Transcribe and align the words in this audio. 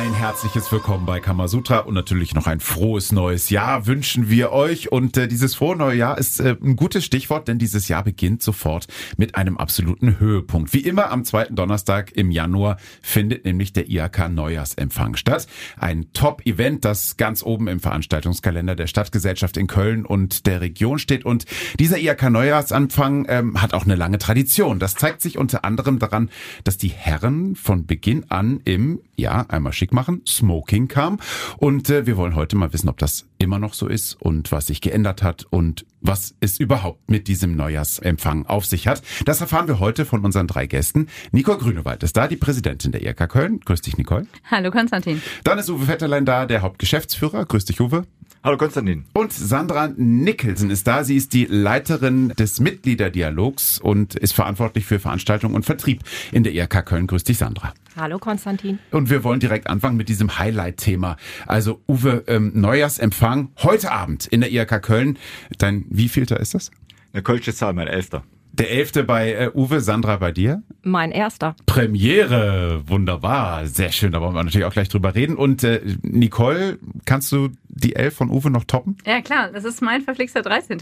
Ein 0.00 0.14
herzliches 0.14 0.72
Willkommen 0.72 1.04
bei 1.04 1.20
Kamasutra 1.20 1.80
und 1.80 1.92
natürlich 1.92 2.34
noch 2.34 2.46
ein 2.46 2.60
frohes 2.60 3.12
neues 3.12 3.50
Jahr 3.50 3.86
wünschen 3.86 4.30
wir 4.30 4.50
euch. 4.50 4.90
Und 4.90 5.18
äh, 5.18 5.28
dieses 5.28 5.54
frohe 5.54 5.76
neue 5.76 5.98
Jahr 5.98 6.16
ist 6.16 6.40
äh, 6.40 6.56
ein 6.58 6.74
gutes 6.74 7.04
Stichwort, 7.04 7.48
denn 7.48 7.58
dieses 7.58 7.88
Jahr 7.88 8.02
beginnt 8.02 8.42
sofort 8.42 8.86
mit 9.18 9.34
einem 9.34 9.58
absoluten 9.58 10.18
Höhepunkt. 10.18 10.72
Wie 10.72 10.80
immer 10.80 11.10
am 11.10 11.26
zweiten 11.26 11.54
Donnerstag 11.54 12.12
im 12.12 12.30
Januar 12.30 12.78
findet 13.02 13.44
nämlich 13.44 13.74
der 13.74 13.90
IHK 13.90 14.30
Neujahrsempfang 14.30 15.16
statt. 15.16 15.46
Ein 15.76 16.06
Top-Event, 16.14 16.86
das 16.86 17.18
ganz 17.18 17.42
oben 17.42 17.68
im 17.68 17.80
Veranstaltungskalender 17.80 18.76
der 18.76 18.86
Stadtgesellschaft 18.86 19.58
in 19.58 19.66
Köln 19.66 20.06
und 20.06 20.46
der 20.46 20.62
Region 20.62 20.98
steht. 20.98 21.26
Und 21.26 21.44
dieser 21.78 21.98
IHK 21.98 22.30
Neujahrsempfang 22.30 23.26
ähm, 23.28 23.60
hat 23.60 23.74
auch 23.74 23.84
eine 23.84 23.96
lange 23.96 24.16
Tradition. 24.16 24.78
Das 24.78 24.94
zeigt 24.94 25.20
sich 25.20 25.36
unter 25.36 25.66
anderem 25.66 25.98
daran, 25.98 26.30
dass 26.64 26.78
die 26.78 26.88
Herren 26.88 27.54
von 27.54 27.84
Beginn 27.84 28.30
an 28.30 28.60
im, 28.64 29.00
ja, 29.16 29.44
einmal 29.50 29.70
mal 29.70 29.74
schick 29.90 29.92
machen, 29.92 30.22
Smoking 30.26 30.88
kam. 30.88 31.18
Und 31.58 31.90
äh, 31.90 32.06
wir 32.06 32.16
wollen 32.16 32.34
heute 32.34 32.56
mal 32.56 32.72
wissen, 32.72 32.88
ob 32.88 32.98
das 32.98 33.26
immer 33.38 33.58
noch 33.58 33.74
so 33.74 33.88
ist 33.88 34.14
und 34.20 34.52
was 34.52 34.66
sich 34.66 34.80
geändert 34.80 35.22
hat 35.22 35.46
und 35.50 35.86
was 36.00 36.34
es 36.40 36.58
überhaupt 36.58 37.10
mit 37.10 37.28
diesem 37.28 37.56
Neujahrsempfang 37.56 38.46
auf 38.46 38.64
sich 38.64 38.86
hat. 38.86 39.02
Das 39.24 39.40
erfahren 39.40 39.68
wir 39.68 39.78
heute 39.78 40.04
von 40.04 40.24
unseren 40.24 40.46
drei 40.46 40.66
Gästen. 40.66 41.08
Nicole 41.32 41.58
Grünewald 41.58 42.02
ist 42.02 42.16
da, 42.16 42.26
die 42.26 42.36
Präsidentin 42.36 42.92
der 42.92 43.02
IRK 43.02 43.28
Köln. 43.28 43.60
Grüß 43.60 43.82
dich, 43.82 43.98
Nicole. 43.98 44.26
Hallo, 44.50 44.70
Konstantin. 44.70 45.20
Dann 45.44 45.58
ist 45.58 45.68
Uwe 45.68 45.88
Vetterlein 45.88 46.24
da, 46.24 46.46
der 46.46 46.62
Hauptgeschäftsführer. 46.62 47.44
Grüß 47.44 47.66
dich, 47.66 47.80
Uwe. 47.80 48.04
Hallo 48.42 48.56
Konstantin. 48.56 49.04
Und 49.12 49.34
Sandra 49.34 49.92
Nicholson 49.98 50.70
ist 50.70 50.86
da. 50.86 51.04
Sie 51.04 51.14
ist 51.14 51.34
die 51.34 51.44
Leiterin 51.44 52.30
des 52.30 52.58
Mitgliederdialogs 52.58 53.78
und 53.78 54.14
ist 54.14 54.32
verantwortlich 54.32 54.86
für 54.86 54.98
Veranstaltung 54.98 55.52
und 55.52 55.66
Vertrieb 55.66 56.00
in 56.32 56.42
der 56.42 56.54
IRK 56.54 56.86
Köln. 56.86 57.06
Grüß 57.06 57.22
dich, 57.24 57.36
Sandra. 57.36 57.74
Hallo 57.96 58.18
Konstantin. 58.18 58.78
Und 58.92 59.10
wir 59.10 59.24
wollen 59.24 59.40
direkt 59.40 59.66
anfangen 59.66 59.98
mit 59.98 60.08
diesem 60.08 60.38
Highlight-Thema. 60.38 61.18
Also 61.46 61.82
Uwe, 61.86 62.24
ähm, 62.28 62.52
Neujahrsempfang 62.54 63.50
heute 63.58 63.92
Abend 63.92 64.26
in 64.28 64.40
der 64.40 64.50
IRK 64.50 64.80
Köln. 64.80 65.18
Dein 65.58 65.84
wievielter 65.90 66.40
ist 66.40 66.54
das? 66.54 66.70
Eine 67.12 67.22
Kölsche 67.22 67.54
Zahl, 67.54 67.74
mein 67.74 67.88
Elfter. 67.88 68.24
Der 68.52 68.70
elfte 68.70 69.04
bei 69.04 69.32
äh, 69.32 69.50
Uwe, 69.54 69.80
Sandra 69.80 70.16
bei 70.16 70.32
dir? 70.32 70.62
Mein 70.82 71.12
erster. 71.12 71.54
Premiere, 71.66 72.82
wunderbar, 72.86 73.66
sehr 73.66 73.92
schön, 73.92 74.12
da 74.12 74.20
wollen 74.20 74.34
wir 74.34 74.42
natürlich 74.42 74.66
auch 74.66 74.72
gleich 74.72 74.88
drüber 74.88 75.14
reden. 75.14 75.36
Und 75.36 75.62
äh, 75.64 75.80
Nicole, 76.02 76.78
kannst 77.04 77.32
du 77.32 77.50
die 77.68 77.96
elf 77.96 78.14
von 78.14 78.30
Uwe 78.30 78.50
noch 78.50 78.64
toppen? 78.64 78.98
Ja 79.06 79.20
klar, 79.20 79.50
das 79.52 79.64
ist 79.64 79.80
mein 79.80 80.02
verflixter 80.02 80.42
13. 80.42 80.78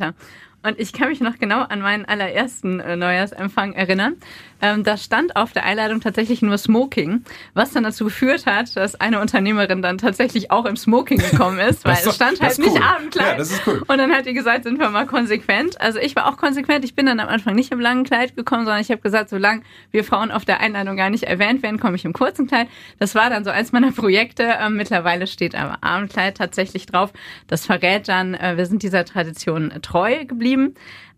Und 0.62 0.80
ich 0.80 0.92
kann 0.92 1.08
mich 1.08 1.20
noch 1.20 1.38
genau 1.38 1.60
an 1.62 1.80
meinen 1.80 2.04
allerersten 2.04 2.80
äh, 2.80 2.96
Neujahrsempfang 2.96 3.74
erinnern. 3.74 4.16
Ähm, 4.60 4.82
da 4.82 4.96
stand 4.96 5.36
auf 5.36 5.52
der 5.52 5.64
Einladung 5.64 6.00
tatsächlich 6.00 6.42
nur 6.42 6.58
Smoking, 6.58 7.22
was 7.54 7.72
dann 7.72 7.84
dazu 7.84 8.04
geführt 8.04 8.44
hat, 8.44 8.74
dass 8.76 8.96
eine 8.96 9.20
Unternehmerin 9.20 9.82
dann 9.82 9.98
tatsächlich 9.98 10.50
auch 10.50 10.64
im 10.64 10.76
Smoking 10.76 11.18
gekommen 11.18 11.60
ist, 11.60 11.84
weil 11.84 11.92
es 11.92 12.12
stand 12.12 12.40
halt 12.40 12.58
nicht 12.58 12.72
cool. 12.72 12.82
Abendkleid. 12.82 13.32
Ja, 13.32 13.36
das 13.36 13.52
ist 13.52 13.62
cool. 13.68 13.84
Und 13.86 13.98
dann 13.98 14.12
hat 14.12 14.26
die 14.26 14.34
gesagt, 14.34 14.64
sind 14.64 14.80
wir 14.80 14.90
mal 14.90 15.06
konsequent. 15.06 15.80
Also 15.80 16.00
ich 16.00 16.16
war 16.16 16.26
auch 16.26 16.36
konsequent. 16.36 16.84
Ich 16.84 16.96
bin 16.96 17.06
dann 17.06 17.20
am 17.20 17.28
Anfang 17.28 17.54
nicht 17.54 17.70
im 17.70 17.78
langen 17.78 18.02
Kleid 18.02 18.34
gekommen, 18.34 18.64
sondern 18.64 18.80
ich 18.80 18.90
habe 18.90 19.00
gesagt, 19.00 19.30
solange 19.30 19.62
wir 19.92 20.02
Frauen 20.02 20.32
auf 20.32 20.44
der 20.44 20.58
Einladung 20.58 20.96
gar 20.96 21.10
nicht 21.10 21.24
erwähnt 21.24 21.62
werden, 21.62 21.78
komme 21.78 21.94
ich 21.94 22.04
im 22.04 22.12
kurzen 22.12 22.48
Kleid. 22.48 22.66
Das 22.98 23.14
war 23.14 23.30
dann 23.30 23.44
so 23.44 23.50
eins 23.50 23.70
meiner 23.70 23.92
Projekte. 23.92 24.56
Ähm, 24.60 24.74
mittlerweile 24.74 25.28
steht 25.28 25.54
aber 25.54 25.78
Abendkleid 25.82 26.36
tatsächlich 26.36 26.86
drauf. 26.86 27.12
Das 27.46 27.64
verrät 27.64 28.08
dann, 28.08 28.34
äh, 28.34 28.56
wir 28.56 28.66
sind 28.66 28.82
dieser 28.82 29.04
Tradition 29.04 29.72
treu 29.82 30.24
geblieben. 30.24 30.47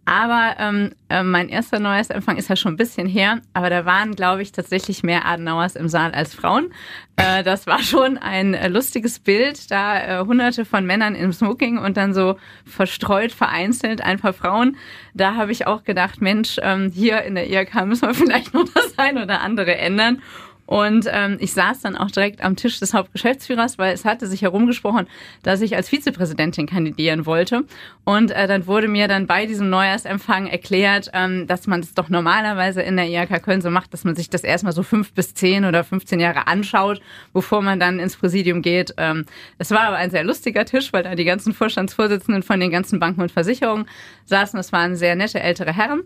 Aber 0.07 0.57
ähm, 0.59 0.91
äh, 1.09 1.23
mein 1.23 1.49
erster 1.49 1.79
Neujahrsempfang 1.79 2.37
ist 2.37 2.49
ja 2.49 2.57
schon 2.57 2.73
ein 2.73 2.77
bisschen 2.77 3.07
her, 3.07 3.41
aber 3.53 3.71
da 3.71 3.85
waren, 3.85 4.17
glaube 4.17 4.43
ich, 4.43 4.51
tatsächlich 4.51 5.05
mehr 5.05 5.25
Adenauers 5.25 5.77
im 5.77 5.89
Saal 5.89 6.11
als 6.13 6.35
Frauen. 6.35 6.73
Äh, 7.15 7.45
das 7.45 7.69
war 7.69 7.81
schon 7.81 8.19
ein 8.19 8.55
äh, 8.55 8.67
lustiges 8.67 9.21
Bild, 9.21 9.71
da 9.71 10.21
äh, 10.21 10.25
hunderte 10.25 10.65
von 10.65 10.85
Männern 10.85 11.15
im 11.15 11.33
Smoking 11.33 11.79
und 11.79 11.97
dann 11.97 12.13
so 12.13 12.39
verstreut, 12.65 13.31
vereinzelt 13.31 14.01
ein 14.01 14.19
paar 14.19 14.33
Frauen. 14.33 14.77
Da 15.15 15.37
habe 15.37 15.53
ich 15.53 15.69
auch 15.69 15.85
gedacht, 15.85 16.21
Mensch, 16.21 16.57
ähm, 16.61 16.91
hier 16.93 17.23
in 17.23 17.37
der 17.37 17.49
IRK 17.49 17.87
müssen 17.87 18.09
wir 18.09 18.15
vielleicht 18.15 18.53
noch 18.53 18.65
das 18.75 18.99
ein 18.99 19.17
oder 19.17 19.43
andere 19.43 19.77
ändern. 19.77 20.23
Und 20.71 21.09
ähm, 21.11 21.37
ich 21.41 21.53
saß 21.53 21.81
dann 21.81 21.97
auch 21.97 22.13
direkt 22.13 22.45
am 22.45 22.55
Tisch 22.55 22.79
des 22.79 22.95
Hauptgeschäftsführers, 22.95 23.77
weil 23.77 23.93
es 23.93 24.05
hatte 24.05 24.29
sich 24.29 24.43
herumgesprochen, 24.43 25.09
dass 25.43 25.63
ich 25.63 25.75
als 25.75 25.89
Vizepräsidentin 25.89 26.67
kandidieren 26.67 27.27
wollte. 27.27 27.65
Und 28.05 28.31
äh, 28.31 28.47
dann 28.47 28.69
wurde 28.69 28.87
mir 28.87 29.09
dann 29.09 29.27
bei 29.27 29.47
diesem 29.47 29.69
Neujahrsempfang 29.69 30.47
erklärt, 30.47 31.11
ähm, 31.13 31.49
dass 31.49 31.67
man 31.67 31.81
es 31.81 31.95
doch 31.95 32.09
normalerweise 32.09 32.83
in 32.83 32.95
der 32.95 33.09
IHK 33.09 33.43
Köln 33.43 33.63
so 33.63 33.69
macht, 33.69 33.93
dass 33.93 34.05
man 34.05 34.15
sich 34.15 34.31
das 34.31 34.45
erstmal 34.45 34.73
so 34.73 34.85
fünf 34.85 35.13
bis 35.13 35.35
zehn 35.35 35.65
oder 35.65 35.83
15 35.83 36.21
Jahre 36.21 36.47
anschaut, 36.47 37.03
bevor 37.33 37.63
man 37.63 37.81
dann 37.81 37.99
ins 37.99 38.17
Präsidium 38.17 38.63
geht. 38.63 38.95
Ähm, 38.97 39.27
es 39.59 39.73
war 39.73 39.81
aber 39.81 39.97
ein 39.97 40.13
sehr 40.13 40.23
lustiger 40.23 40.65
Tisch, 40.67 40.93
weil 40.93 41.03
da 41.03 41.17
die 41.17 41.25
ganzen 41.25 41.53
Vorstandsvorsitzenden 41.53 42.45
von 42.45 42.61
den 42.61 42.71
ganzen 42.71 43.01
Banken 43.01 43.23
und 43.23 43.33
Versicherungen 43.33 43.87
saßen. 44.27 44.57
Es 44.61 44.71
waren 44.71 44.95
sehr 44.95 45.17
nette 45.17 45.41
ältere 45.41 45.73
Herren. 45.73 46.05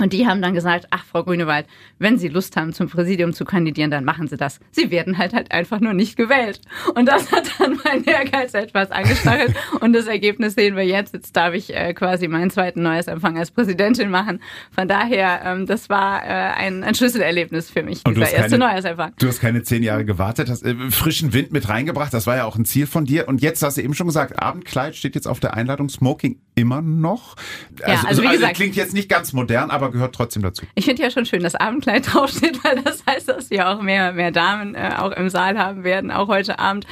Und 0.00 0.12
die 0.12 0.26
haben 0.26 0.42
dann 0.42 0.54
gesagt, 0.54 0.86
ach, 0.90 1.04
Frau 1.04 1.22
Grünewald, 1.22 1.66
wenn 1.98 2.18
Sie 2.18 2.28
Lust 2.28 2.56
haben, 2.56 2.72
zum 2.72 2.88
Präsidium 2.88 3.32
zu 3.32 3.44
kandidieren, 3.44 3.90
dann 3.90 4.04
machen 4.04 4.28
Sie 4.28 4.36
das. 4.36 4.58
Sie 4.72 4.90
werden 4.90 5.18
halt 5.18 5.32
halt 5.32 5.52
einfach 5.52 5.80
nur 5.80 5.92
nicht 5.92 6.16
gewählt. 6.16 6.60
Und 6.94 7.06
das 7.06 7.30
hat 7.30 7.50
dann 7.58 7.78
mein 7.84 8.04
Ehrgeiz 8.04 8.54
etwas 8.54 8.90
angestachelt. 8.90 9.54
Und 9.80 9.92
das 9.92 10.06
Ergebnis 10.06 10.54
sehen 10.54 10.76
wir 10.76 10.84
jetzt. 10.84 11.14
Jetzt 11.14 11.36
darf 11.36 11.54
ich 11.54 11.74
äh, 11.74 11.94
quasi 11.94 12.28
meinen 12.28 12.50
zweiten 12.50 12.82
Neujahrsempfang 12.82 13.38
als 13.38 13.50
Präsidentin 13.50 14.10
machen. 14.10 14.40
Von 14.74 14.88
daher, 14.88 15.42
ähm, 15.44 15.66
das 15.66 15.88
war 15.88 16.24
äh, 16.24 16.28
ein, 16.28 16.82
ein 16.82 16.94
Schlüsselerlebnis 16.94 17.70
für 17.70 17.82
mich, 17.82 18.02
dieser 18.04 18.30
erste 18.30 18.58
Neujahrsempfang. 18.58 19.12
Du 19.18 19.28
hast 19.28 19.40
keine 19.40 19.62
zehn 19.62 19.82
Jahre 19.82 20.04
gewartet, 20.04 20.48
hast 20.48 20.64
äh, 20.64 20.74
frischen 20.90 21.32
Wind 21.32 21.52
mit 21.52 21.68
reingebracht. 21.68 22.12
Das 22.12 22.26
war 22.26 22.36
ja 22.36 22.44
auch 22.44 22.56
ein 22.56 22.64
Ziel 22.64 22.86
von 22.86 23.04
dir. 23.04 23.28
Und 23.28 23.42
jetzt 23.42 23.62
hast 23.62 23.76
du 23.76 23.82
eben 23.82 23.94
schon 23.94 24.06
gesagt, 24.06 24.40
Abendkleid 24.40 24.96
steht 24.96 25.14
jetzt 25.14 25.26
auf 25.26 25.40
der 25.40 25.54
Einladung. 25.54 25.88
Smoking 25.88 26.38
immer 26.54 26.82
noch. 26.82 27.36
Also, 27.82 27.92
ja, 27.92 28.08
also, 28.08 28.22
wie 28.22 28.26
also, 28.26 28.40
gesagt, 28.40 28.56
klingt 28.56 28.76
jetzt 28.76 28.94
nicht 28.94 29.08
ganz 29.08 29.32
modern, 29.32 29.70
aber 29.70 29.83
aber 29.84 29.92
gehört 29.92 30.14
trotzdem 30.14 30.42
dazu. 30.42 30.64
Ich 30.74 30.84
finde 30.84 31.02
ja 31.02 31.10
schon 31.10 31.26
schön, 31.26 31.42
dass 31.42 31.54
Abendkleid 31.54 32.06
draufsteht, 32.12 32.62
weil 32.64 32.82
das 32.82 33.04
heißt, 33.06 33.28
dass 33.28 33.50
wir 33.50 33.68
auch 33.68 33.80
mehr, 33.82 34.12
mehr 34.12 34.30
Damen 34.30 34.74
äh, 34.74 34.92
auch 34.98 35.12
im 35.12 35.28
Saal 35.28 35.58
haben 35.58 35.84
werden, 35.84 36.10
auch 36.10 36.28
heute 36.28 36.58
Abend. 36.58 36.86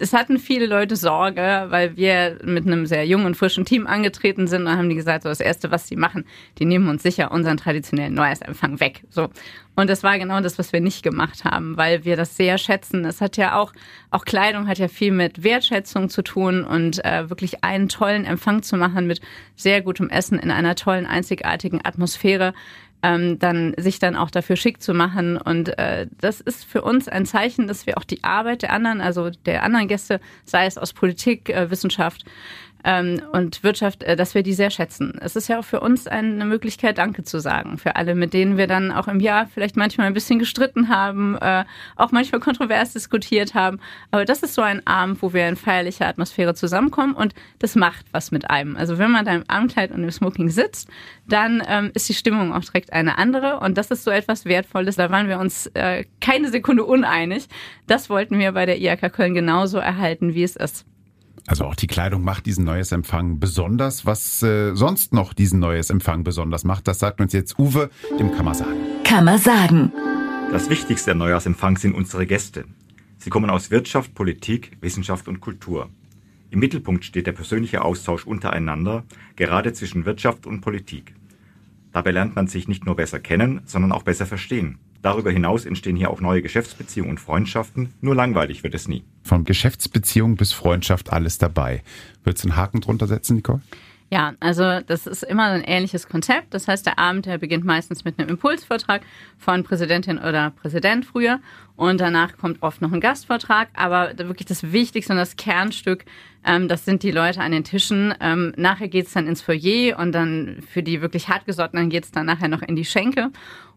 Es 0.00 0.12
hatten 0.12 0.38
viele 0.38 0.66
Leute 0.66 0.96
Sorge, 0.96 1.66
weil 1.68 1.96
wir 1.96 2.38
mit 2.44 2.66
einem 2.66 2.86
sehr 2.86 3.04
jungen 3.06 3.26
und 3.26 3.36
frischen 3.36 3.64
Team 3.64 3.86
angetreten 3.86 4.46
sind. 4.46 4.64
Da 4.64 4.76
haben 4.76 4.88
die 4.88 4.94
gesagt, 4.94 5.24
so 5.24 5.28
das 5.28 5.40
Erste, 5.40 5.70
was 5.70 5.88
sie 5.88 5.96
machen, 5.96 6.24
die 6.58 6.64
nehmen 6.64 6.88
uns 6.88 7.02
sicher 7.02 7.32
unseren 7.32 7.56
traditionellen 7.56 8.14
Neujahrsempfang 8.14 8.80
weg. 8.80 9.02
So. 9.10 9.28
Und 9.74 9.88
das 9.88 10.02
war 10.02 10.18
genau 10.18 10.40
das, 10.40 10.58
was 10.58 10.72
wir 10.72 10.80
nicht 10.80 11.02
gemacht 11.04 11.44
haben, 11.44 11.76
weil 11.76 12.04
wir 12.04 12.16
das 12.16 12.36
sehr 12.36 12.58
schätzen. 12.58 13.04
Es 13.04 13.20
hat 13.20 13.36
ja 13.36 13.56
auch, 13.56 13.72
auch 14.10 14.24
Kleidung 14.24 14.66
hat 14.66 14.78
ja 14.78 14.88
viel 14.88 15.12
mit 15.12 15.44
Wertschätzung 15.44 16.08
zu 16.08 16.22
tun 16.22 16.64
und 16.64 17.04
äh, 17.04 17.30
wirklich 17.30 17.62
einen 17.62 17.88
tollen 17.88 18.24
Empfang 18.24 18.62
zu 18.62 18.76
machen 18.76 19.06
mit 19.06 19.20
sehr 19.54 19.82
gutem 19.82 20.10
Essen 20.10 20.38
in 20.38 20.50
einer 20.50 20.74
tollen, 20.74 21.06
einzigartigen 21.06 21.80
Atmosphäre 21.84 22.54
ähm, 23.02 23.38
dann 23.38 23.74
sich 23.76 23.98
dann 23.98 24.16
auch 24.16 24.30
dafür 24.30 24.56
schick 24.56 24.82
zu 24.82 24.94
machen. 24.94 25.36
Und 25.36 25.78
äh, 25.78 26.06
das 26.20 26.40
ist 26.40 26.64
für 26.64 26.82
uns 26.82 27.08
ein 27.08 27.26
Zeichen, 27.26 27.66
dass 27.66 27.86
wir 27.86 27.98
auch 27.98 28.04
die 28.04 28.24
Arbeit 28.24 28.62
der 28.62 28.72
anderen, 28.72 29.00
also 29.00 29.30
der 29.30 29.62
anderen 29.62 29.88
Gäste, 29.88 30.20
sei 30.44 30.66
es 30.66 30.78
aus 30.78 30.92
Politik, 30.92 31.50
äh, 31.50 31.70
Wissenschaft, 31.70 32.24
ähm, 32.84 33.20
und 33.32 33.62
Wirtschaft, 33.62 34.02
äh, 34.02 34.16
dass 34.16 34.34
wir 34.34 34.42
die 34.42 34.52
sehr 34.52 34.70
schätzen. 34.70 35.18
Es 35.20 35.36
ist 35.36 35.48
ja 35.48 35.58
auch 35.58 35.64
für 35.64 35.80
uns 35.80 36.06
eine 36.06 36.44
Möglichkeit, 36.44 36.98
Danke 36.98 37.22
zu 37.24 37.40
sagen. 37.40 37.78
Für 37.78 37.96
alle, 37.96 38.14
mit 38.14 38.32
denen 38.34 38.56
wir 38.56 38.66
dann 38.66 38.92
auch 38.92 39.08
im 39.08 39.20
Jahr 39.20 39.46
vielleicht 39.46 39.76
manchmal 39.76 40.06
ein 40.06 40.14
bisschen 40.14 40.38
gestritten 40.38 40.88
haben, 40.88 41.36
äh, 41.36 41.64
auch 41.96 42.12
manchmal 42.12 42.40
kontrovers 42.40 42.92
diskutiert 42.92 43.54
haben. 43.54 43.80
Aber 44.10 44.24
das 44.24 44.42
ist 44.42 44.54
so 44.54 44.62
ein 44.62 44.86
Abend, 44.86 45.22
wo 45.22 45.32
wir 45.32 45.48
in 45.48 45.56
feierlicher 45.56 46.06
Atmosphäre 46.06 46.54
zusammenkommen 46.54 47.14
und 47.14 47.34
das 47.58 47.74
macht 47.74 48.06
was 48.12 48.30
mit 48.30 48.50
einem. 48.50 48.76
Also 48.76 48.98
wenn 48.98 49.10
man 49.10 49.24
da 49.24 49.34
im 49.34 49.44
Abendkleid 49.48 49.90
und 49.90 50.02
im 50.02 50.10
Smoking 50.10 50.48
sitzt, 50.48 50.88
dann 51.28 51.62
ähm, 51.66 51.90
ist 51.94 52.08
die 52.08 52.14
Stimmung 52.14 52.52
auch 52.54 52.64
direkt 52.64 52.92
eine 52.92 53.18
andere 53.18 53.60
und 53.60 53.76
das 53.76 53.90
ist 53.90 54.04
so 54.04 54.10
etwas 54.10 54.44
Wertvolles. 54.44 54.96
Da 54.96 55.10
waren 55.10 55.28
wir 55.28 55.38
uns 55.38 55.66
äh, 55.74 56.04
keine 56.20 56.50
Sekunde 56.50 56.84
uneinig. 56.84 57.48
Das 57.86 58.08
wollten 58.10 58.38
wir 58.38 58.52
bei 58.52 58.66
der 58.66 58.78
IAK 58.78 59.12
Köln 59.12 59.34
genauso 59.34 59.78
erhalten, 59.78 60.34
wie 60.34 60.42
es 60.42 60.56
ist. 60.56 60.86
Also 61.48 61.64
auch 61.64 61.74
die 61.74 61.86
Kleidung 61.86 62.22
macht 62.22 62.44
diesen 62.44 62.64
Neues 62.64 62.92
Empfang 62.92 63.40
besonders. 63.40 64.04
Was 64.04 64.42
äh, 64.42 64.74
sonst 64.74 65.14
noch 65.14 65.32
diesen 65.32 65.58
Neues 65.58 65.88
Empfang 65.88 66.22
besonders 66.22 66.62
macht, 66.62 66.86
das 66.86 66.98
sagt 66.98 67.22
uns 67.22 67.32
jetzt 67.32 67.58
Uwe, 67.58 67.88
dem 68.20 68.32
kann 68.32 68.44
man 68.44 68.54
sagen. 68.54 68.78
Kann 69.02 69.24
man 69.24 69.38
sagen. 69.38 69.90
Das 70.52 70.68
Wichtigste 70.68 71.12
am 71.12 71.18
Neujahrsempfang 71.18 71.78
sind 71.78 71.94
unsere 71.94 72.26
Gäste. 72.26 72.66
Sie 73.16 73.30
kommen 73.30 73.48
aus 73.48 73.70
Wirtschaft, 73.70 74.14
Politik, 74.14 74.76
Wissenschaft 74.82 75.26
und 75.26 75.40
Kultur. 75.40 75.88
Im 76.50 76.60
Mittelpunkt 76.60 77.06
steht 77.06 77.26
der 77.26 77.32
persönliche 77.32 77.82
Austausch 77.82 78.26
untereinander, 78.26 79.04
gerade 79.36 79.72
zwischen 79.72 80.04
Wirtschaft 80.04 80.46
und 80.46 80.60
Politik. 80.60 81.14
Dabei 81.92 82.10
lernt 82.10 82.36
man 82.36 82.46
sich 82.46 82.68
nicht 82.68 82.84
nur 82.84 82.96
besser 82.96 83.20
kennen, 83.20 83.62
sondern 83.64 83.92
auch 83.92 84.02
besser 84.02 84.26
verstehen. 84.26 84.78
Darüber 85.02 85.30
hinaus 85.30 85.64
entstehen 85.64 85.96
hier 85.96 86.10
auch 86.10 86.20
neue 86.20 86.42
Geschäftsbeziehungen 86.42 87.10
und 87.10 87.20
Freundschaften. 87.20 87.94
Nur 88.00 88.14
langweilig 88.14 88.64
wird 88.64 88.74
es 88.74 88.88
nie. 88.88 89.04
Von 89.22 89.44
Geschäftsbeziehung 89.44 90.36
bis 90.36 90.52
Freundschaft 90.52 91.12
alles 91.12 91.38
dabei. 91.38 91.82
Würdest 92.24 92.44
du 92.44 92.48
einen 92.48 92.56
Haken 92.56 92.80
drunter 92.80 93.06
setzen, 93.06 93.36
Nicole? 93.36 93.60
Ja, 94.10 94.32
also 94.40 94.80
das 94.80 95.06
ist 95.06 95.22
immer 95.22 95.44
ein 95.48 95.62
ähnliches 95.62 96.08
Konzept. 96.08 96.54
Das 96.54 96.66
heißt, 96.66 96.86
der 96.86 96.98
Abend, 96.98 97.26
der 97.26 97.36
beginnt 97.36 97.64
meistens 97.64 98.04
mit 98.04 98.18
einem 98.18 98.30
Impulsvortrag 98.30 99.02
von 99.36 99.64
Präsidentin 99.64 100.18
oder 100.18 100.50
Präsident 100.50 101.04
früher 101.04 101.40
und 101.76 102.00
danach 102.00 102.38
kommt 102.38 102.62
oft 102.62 102.80
noch 102.80 102.90
ein 102.90 103.00
Gastvortrag. 103.00 103.68
Aber 103.74 104.16
wirklich 104.16 104.46
das 104.46 104.72
Wichtigste 104.72 105.12
und 105.12 105.18
das 105.18 105.36
Kernstück, 105.36 106.06
ähm, 106.42 106.68
das 106.68 106.86
sind 106.86 107.02
die 107.02 107.10
Leute 107.10 107.42
an 107.42 107.52
den 107.52 107.64
Tischen. 107.64 108.14
Ähm, 108.20 108.54
nachher 108.56 108.88
geht's 108.88 109.12
dann 109.12 109.26
ins 109.26 109.42
Foyer 109.42 109.98
und 109.98 110.12
dann 110.12 110.62
für 110.66 110.82
die 110.82 111.02
wirklich 111.02 111.28
hartgesottenen 111.28 111.90
geht's 111.90 112.10
dann 112.10 112.24
nachher 112.24 112.48
noch 112.48 112.62
in 112.62 112.76
die 112.76 112.86
Schenke. 112.86 113.30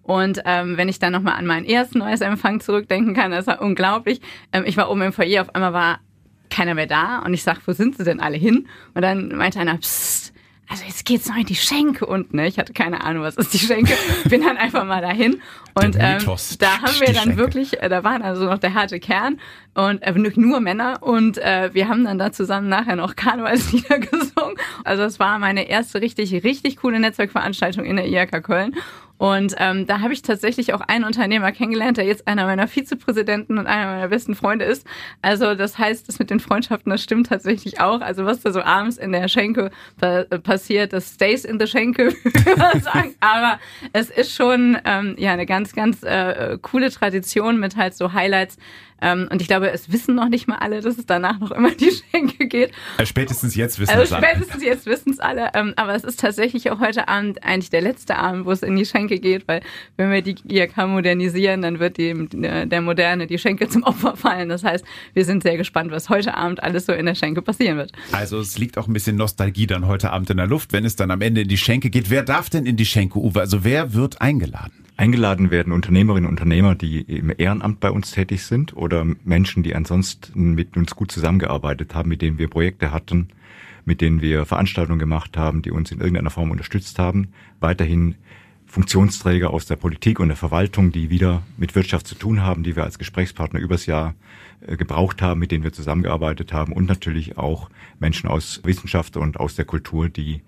Und 0.04 0.42
ähm, 0.46 0.78
wenn 0.78 0.90
ich 0.90 1.00
dann 1.00 1.14
nochmal 1.14 1.36
an 1.36 1.46
meinen 1.46 1.66
ersten 1.66 2.00
neues 2.00 2.22
Empfang 2.22 2.60
zurückdenken 2.60 3.14
kann, 3.14 3.32
das 3.32 3.48
war 3.48 3.62
unglaublich. 3.62 4.22
Ähm, 4.52 4.64
ich 4.66 4.78
war 4.78 4.90
oben 4.90 5.02
im 5.02 5.14
Foyer, 5.14 5.42
auf 5.42 5.56
einmal 5.56 5.74
war 5.74 6.00
keiner 6.50 6.74
mehr 6.74 6.88
da. 6.88 7.20
Und 7.20 7.34
ich 7.34 7.44
sag, 7.44 7.60
wo 7.66 7.72
sind 7.72 7.98
sie 7.98 8.04
denn 8.04 8.20
alle 8.20 8.38
hin? 8.38 8.68
Und 8.94 9.02
dann 9.02 9.36
meinte 9.36 9.60
einer, 9.60 9.78
psst, 9.78 10.34
also 10.72 10.86
jetzt 10.86 11.04
geht's 11.04 11.28
noch 11.28 11.36
in 11.36 11.46
die 11.46 11.56
Schenke 11.56 12.06
unten. 12.06 12.38
Ne? 12.38 12.48
Ich 12.48 12.58
hatte 12.58 12.72
keine 12.72 13.04
Ahnung, 13.04 13.24
was 13.24 13.36
ist 13.36 13.54
die 13.54 13.60
Schenke. 13.60 13.94
Bin 14.30 14.42
dann 14.42 14.56
einfach 14.56 14.86
mal 14.86 15.02
dahin. 15.02 15.42
Und 15.74 15.98
ähm, 16.00 16.20
da 16.60 16.82
haben 16.82 17.00
wir 17.00 17.14
dann 17.14 17.36
wirklich, 17.36 17.82
äh, 17.82 17.90
da 17.90 18.06
waren 18.06 18.22
also 18.22 18.46
noch 18.46 18.58
der 18.58 18.74
harte 18.74 19.02
Kern 19.02 19.40
und 19.74 20.02
äh, 20.02 20.14
nur 20.36 20.62
Männer. 20.62 21.00
Und 21.02 21.38
äh, 21.40 21.72
wir 21.74 21.90
haben 21.90 22.06
dann 22.06 22.18
da 22.18 22.32
zusammen 22.32 22.70
nachher 22.70 22.96
noch 22.96 23.18
Karnevalslieder 23.18 24.00
gesungen. 24.00 24.56
Also 24.86 25.04
es 25.04 25.20
war 25.20 25.40
meine 25.40 25.68
erste 25.68 26.00
richtig, 26.00 26.32
richtig 26.46 26.78
coole 26.78 27.02
Netzwerkveranstaltung 27.02 27.84
in 27.84 27.98
der 27.98 28.08
IHK 28.08 28.42
Köln. 28.42 28.76
Und 29.22 29.54
ähm, 29.60 29.86
da 29.86 30.00
habe 30.00 30.14
ich 30.14 30.24
tatsächlich 30.24 30.74
auch 30.74 30.82
einen 30.82 31.04
Unternehmer 31.04 31.52
kennengelernt, 31.52 31.98
der 31.98 32.06
jetzt 32.06 32.28
einer 32.28 32.48
meiner 32.48 32.68
Vizepräsidenten 32.68 33.60
und 33.60 33.68
einer 33.68 33.86
meiner 33.86 34.08
besten 34.08 34.34
Freunde 34.34 34.66
ist. 34.66 34.84
Also 35.22 35.54
das 35.54 35.78
heißt, 35.78 36.08
das 36.08 36.18
mit 36.18 36.32
den 36.32 36.40
Freundschaften, 36.40 36.90
das 36.90 37.04
stimmt 37.04 37.28
tatsächlich 37.28 37.80
auch. 37.80 38.02
Also 38.02 38.26
was 38.26 38.42
da 38.42 38.52
so 38.52 38.64
abends 38.64 38.98
in 38.98 39.12
der 39.12 39.28
Schenke 39.28 39.70
pa 40.00 40.24
passiert, 40.24 40.92
das 40.92 41.14
stays 41.14 41.46
in 41.46 41.60
the 41.60 41.68
Schenke, 41.68 42.14
würde 42.24 42.58
man 42.58 42.82
sagen. 42.82 43.14
Aber 43.20 43.60
es 43.94 44.10
ist 44.10 44.34
schon 44.34 44.80
ähm, 44.86 45.14
ja 45.20 45.34
eine 45.34 45.46
ganz, 45.46 45.74
ganz 45.74 46.02
äh, 46.02 46.58
coole 46.60 46.90
Tradition 46.90 47.60
mit 47.60 47.76
halt 47.76 47.94
so 47.94 48.14
Highlights. 48.14 48.58
Ähm, 49.02 49.28
und 49.32 49.42
ich 49.42 49.48
glaube, 49.48 49.72
es 49.72 49.92
wissen 49.92 50.16
noch 50.16 50.30
nicht 50.30 50.48
mal 50.48 50.58
alle, 50.58 50.82
dass 50.82 50.98
es 50.98 51.06
danach 51.06 51.40
noch 51.40 51.52
immer 51.52 51.72
die 51.72 51.92
Schenke 51.92 52.48
geht. 52.48 52.72
Also 52.98 53.10
spätestens 53.10 53.56
jetzt 53.56 53.80
wissen 53.80 53.92
also 53.92 54.04
es 54.04 54.14
alle. 54.14 54.28
Spätestens 54.28 54.64
jetzt 54.64 54.86
wissen 54.86 55.12
es 55.12 55.20
alle. 55.20 55.50
Ähm, 55.54 55.74
aber 55.76 55.96
es 55.96 56.04
ist 56.04 56.20
tatsächlich 56.20 56.72
auch 56.72 56.80
heute 56.80 57.08
Abend 57.08 57.44
eigentlich 57.44 57.70
der 57.70 57.82
letzte 57.82 58.18
Abend, 58.18 58.46
wo 58.46 58.52
es 58.52 58.62
in 58.62 58.76
die 58.76 58.86
Schenke 58.86 59.20
geht, 59.20 59.48
weil 59.48 59.62
wenn 59.98 60.12
wir 60.12 60.22
die 60.22 60.36
IHK 60.48 60.78
modernisieren, 60.88 61.62
dann 61.62 61.80
wird 61.80 61.98
die, 61.98 62.14
der 62.32 62.82
Moderne 62.82 63.28
die 63.28 63.38
Schenke 63.38 63.68
zum 63.70 63.84
Opfer 63.84 64.16
fallen. 64.16 64.50
Das 64.50 64.64
heißt, 64.64 64.86
wir 65.14 65.26
sind 65.26 65.44
sehr 65.44 65.58
gespannt, 65.58 65.92
was 65.92 66.10
heute 66.10 66.36
Abend 66.36 66.62
alles 66.64 66.86
so 66.86 66.94
in 66.94 67.06
der 67.06 67.16
Schenke 67.16 67.42
passieren 67.42 67.78
wird. 67.78 67.92
Also 68.12 68.40
es 68.40 68.58
liegt 68.58 68.78
auch 68.78 68.88
ein 68.88 68.94
bisschen 68.94 69.16
Nostalgie 69.16 69.68
dann 69.68 69.88
heute 69.88 70.12
Abend 70.12 70.30
in 70.30 70.38
der 70.38 70.48
Luft, 70.48 70.74
wenn 70.74 70.86
es 70.86 70.96
dann 70.96 71.12
am 71.12 71.22
Ende 71.22 71.42
in 71.42 71.48
die 71.48 71.58
Schenke 71.58 71.90
geht. 71.90 72.10
Wer 72.10 72.24
darf 72.24 72.50
denn 72.50 72.66
in 72.66 72.78
die 72.78 72.86
Schenke, 72.86 73.20
Uwe? 73.20 73.40
Also 73.40 73.64
wer 73.64 73.94
wird 73.94 74.22
eingeladen? 74.22 74.81
Eingeladen 75.02 75.50
werden 75.50 75.74
Unternehmerinnen 75.74 76.28
und 76.28 76.34
Unternehmer, 76.34 76.76
die 76.76 77.02
im 77.02 77.34
Ehrenamt 77.36 77.80
bei 77.80 77.90
uns 77.90 78.12
tätig 78.12 78.44
sind 78.44 78.78
oder 78.78 79.04
Menschen, 79.24 79.64
die 79.64 79.74
ansonsten 79.74 80.54
mit 80.54 80.78
uns 80.78 80.96
gut 80.96 81.12
zusammengearbeitet 81.12 81.96
haben, 81.96 82.08
mit 82.08 82.22
denen 82.22 82.38
wir 82.38 82.48
Projekte 82.48 82.92
hatten, 82.92 83.30
mit 83.84 84.00
denen 84.00 84.22
wir 84.22 84.46
Veranstaltungen 84.46 85.00
gemacht 85.00 85.38
haben, 85.38 85.64
die 85.64 85.72
uns 85.72 85.92
in 85.92 86.02
irgendeiner 86.02 86.30
Form 86.30 86.52
unterstützt 86.52 87.00
haben. 87.00 87.30
Weiterhin 87.60 88.14
Funktionsträger 88.68 89.50
aus 89.50 89.66
der 89.66 89.76
Politik 89.76 90.20
und 90.20 90.28
der 90.28 90.38
Verwaltung, 90.38 90.92
die 90.92 91.10
wieder 91.10 91.42
mit 91.58 91.74
Wirtschaft 91.74 92.06
zu 92.06 92.14
tun 92.14 92.44
haben, 92.44 92.62
die 92.62 92.76
wir 92.76 92.84
als 92.84 93.00
Gesprächspartner 93.00 93.60
übers 93.60 93.88
Jahr 93.88 94.14
äh, 94.68 94.78
gebraucht 94.78 95.24
haben, 95.24 95.40
mit 95.40 95.52
denen 95.52 95.64
wir 95.64 95.74
zusammengearbeitet 95.74 96.54
haben 96.54 96.74
und 96.74 96.86
natürlich 96.86 97.40
auch 97.40 97.72
Menschen 98.00 98.30
aus 98.30 98.62
Wissenschaft 98.66 99.18
und 99.18 99.40
aus 99.40 99.56
der 99.56 99.66
Kultur, 99.66 100.10
die 100.10 100.42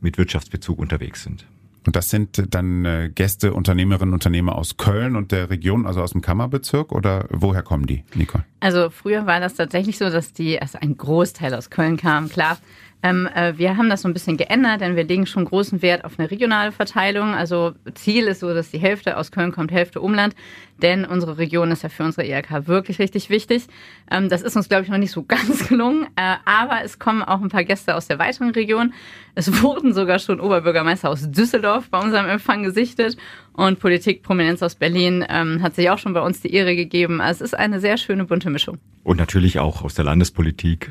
mit 0.00 0.16
Wirtschaftsbezug 0.16 0.78
unterwegs 0.78 1.22
sind. 1.22 1.44
Und 1.86 1.96
das 1.96 2.10
sind 2.10 2.54
dann 2.54 2.84
äh, 2.84 3.10
Gäste, 3.14 3.54
Unternehmerinnen, 3.54 4.12
Unternehmer 4.12 4.56
aus 4.56 4.76
Köln 4.76 5.16
und 5.16 5.32
der 5.32 5.50
Region, 5.50 5.86
also 5.86 6.02
aus 6.02 6.12
dem 6.12 6.20
Kammerbezirk 6.20 6.92
oder 6.92 7.26
woher 7.30 7.62
kommen 7.62 7.86
die, 7.86 8.04
Nicole? 8.14 8.44
Also 8.60 8.90
früher 8.90 9.26
war 9.26 9.40
das 9.40 9.54
tatsächlich 9.54 9.96
so, 9.96 10.10
dass 10.10 10.32
die, 10.32 10.60
also 10.60 10.78
ein 10.80 10.96
Großteil 10.96 11.54
aus 11.54 11.70
Köln 11.70 11.96
kam, 11.96 12.28
klar. 12.28 12.58
Ähm, 13.02 13.28
äh, 13.34 13.56
wir 13.56 13.76
haben 13.76 13.88
das 13.88 14.02
so 14.02 14.08
ein 14.08 14.12
bisschen 14.12 14.36
geändert, 14.36 14.82
denn 14.82 14.96
wir 14.96 15.04
legen 15.04 15.26
schon 15.26 15.44
großen 15.44 15.80
Wert 15.82 16.04
auf 16.04 16.18
eine 16.18 16.30
regionale 16.30 16.70
Verteilung. 16.72 17.34
Also 17.34 17.72
Ziel 17.94 18.26
ist 18.26 18.40
so, 18.40 18.52
dass 18.52 18.70
die 18.70 18.78
Hälfte 18.78 19.16
aus 19.16 19.30
Köln 19.30 19.52
kommt, 19.52 19.72
Hälfte 19.72 20.00
Umland, 20.00 20.34
denn 20.82 21.04
unsere 21.04 21.38
Region 21.38 21.70
ist 21.70 21.82
ja 21.82 21.88
für 21.88 22.04
unsere 22.04 22.26
IRK 22.26 22.66
wirklich 22.66 22.98
richtig 22.98 23.30
wichtig. 23.30 23.66
Ähm, 24.10 24.28
das 24.28 24.42
ist 24.42 24.56
uns, 24.56 24.68
glaube 24.68 24.84
ich, 24.84 24.90
noch 24.90 24.98
nicht 24.98 25.12
so 25.12 25.22
ganz 25.28 25.68
gelungen, 25.68 26.06
äh, 26.16 26.36
aber 26.44 26.84
es 26.84 26.98
kommen 26.98 27.22
auch 27.22 27.40
ein 27.40 27.48
paar 27.48 27.64
Gäste 27.64 27.94
aus 27.94 28.06
der 28.06 28.18
weiteren 28.18 28.50
Region. 28.50 28.92
Es 29.34 29.62
wurden 29.62 29.94
sogar 29.94 30.18
schon 30.18 30.40
Oberbürgermeister 30.40 31.08
aus 31.08 31.30
Düsseldorf 31.30 31.88
bei 31.90 31.98
unserem 31.98 32.28
Empfang 32.28 32.62
gesichtet 32.62 33.16
und 33.52 33.78
Politikprominenz 33.78 34.62
aus 34.62 34.74
Berlin 34.74 35.24
ähm, 35.28 35.62
hat 35.62 35.74
sich 35.74 35.90
auch 35.90 35.98
schon 35.98 36.12
bei 36.12 36.20
uns 36.20 36.40
die 36.40 36.52
Ehre 36.52 36.76
gegeben. 36.76 37.20
Also 37.20 37.44
es 37.44 37.52
ist 37.52 37.58
eine 37.58 37.80
sehr 37.80 37.96
schöne 37.96 38.24
bunte 38.24 38.50
Mischung. 38.50 38.78
Und 39.02 39.16
natürlich 39.16 39.58
auch 39.58 39.82
aus 39.82 39.94
der 39.94 40.04
Landespolitik 40.04 40.90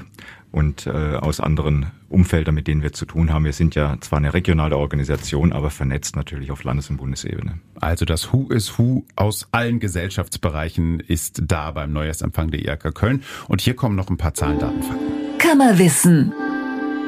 und 0.51 0.87
äh, 0.87 1.15
aus 1.15 1.39
anderen 1.39 1.91
Umfeldern, 2.09 2.55
mit 2.55 2.67
denen 2.67 2.81
wir 2.81 2.91
zu 2.91 3.05
tun 3.05 3.31
haben. 3.31 3.45
Wir 3.45 3.53
sind 3.53 3.75
ja 3.75 3.97
zwar 4.01 4.17
eine 4.17 4.33
regionale 4.33 4.77
Organisation, 4.77 5.53
aber 5.53 5.69
vernetzt 5.69 6.15
natürlich 6.15 6.51
auf 6.51 6.63
Landes- 6.63 6.89
und 6.89 6.97
Bundesebene. 6.97 7.59
Also 7.79 8.05
das 8.05 8.33
Who 8.33 8.49
is 8.49 8.77
Who 8.77 9.05
aus 9.15 9.47
allen 9.51 9.79
Gesellschaftsbereichen 9.79 10.99
ist 10.99 11.41
da 11.45 11.71
beim 11.71 11.93
Neujahrsempfang 11.93 12.51
der 12.51 12.61
IHK 12.61 12.93
Köln. 12.95 13.23
Und 13.47 13.61
hier 13.61 13.75
kommen 13.75 13.95
noch 13.95 14.09
ein 14.09 14.17
paar 14.17 14.33
Zahlen, 14.33 14.59
Daten, 14.59 14.81
Fakten. 14.81 15.37
Kammerwissen. 15.37 16.33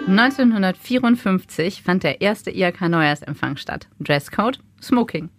1954 0.07 1.83
fand 1.83 2.03
der 2.03 2.21
erste 2.21 2.49
IHK-Neujahrsempfang 2.51 3.57
statt. 3.57 3.87
Dresscode 3.99 4.59
Smoking. 4.81 5.29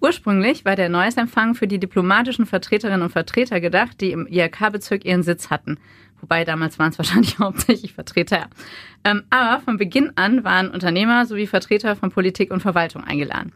Ursprünglich 0.00 0.64
war 0.64 0.76
der 0.76 0.88
Neujahrsempfang 0.88 1.54
für 1.54 1.66
die 1.66 1.80
diplomatischen 1.80 2.46
Vertreterinnen 2.46 3.02
und 3.02 3.10
Vertreter 3.10 3.60
gedacht, 3.60 4.00
die 4.00 4.12
im 4.12 4.26
IHK-Bezirk 4.26 5.04
ihren 5.04 5.22
Sitz 5.22 5.50
hatten. 5.50 5.78
Wobei 6.26 6.44
damals 6.44 6.76
waren 6.80 6.90
es 6.90 6.98
wahrscheinlich 6.98 7.38
hauptsächlich 7.38 7.92
Vertreter. 7.92 8.48
Ähm, 9.04 9.22
aber 9.30 9.60
von 9.60 9.76
Beginn 9.76 10.10
an 10.16 10.42
waren 10.42 10.70
Unternehmer 10.70 11.24
sowie 11.24 11.46
Vertreter 11.46 11.94
von 11.94 12.10
Politik 12.10 12.50
und 12.50 12.60
Verwaltung 12.60 13.04
eingeladen. 13.04 13.52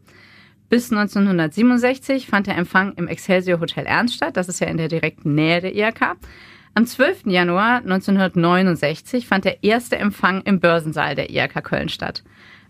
Bis 0.69 0.93
1967 0.93 2.29
fand 2.29 2.47
der 2.47 2.57
Empfang 2.57 2.93
im 2.93 3.09
Excelsior 3.09 3.59
Hotel 3.59 3.87
Ernst 3.87 4.15
statt. 4.15 4.37
Das 4.37 4.49
ist 4.49 4.61
ja 4.61 4.69
in 4.69 4.77
der 4.77 4.87
direkten 4.87 5.35
Nähe 5.35 5.61
der 5.61 5.75
IHK. 5.75 6.17
Am 6.75 6.87
12. 6.87 7.23
Januar 7.27 7.79
1969 7.79 9.27
fand 9.27 9.45
der 9.45 9.65
erste 9.65 9.97
Empfang 9.97 10.43
im 10.43 10.61
Börsensaal 10.61 11.17
der 11.17 11.29
IHK 11.29 11.65
Köln 11.65 11.89
statt. 11.89 12.23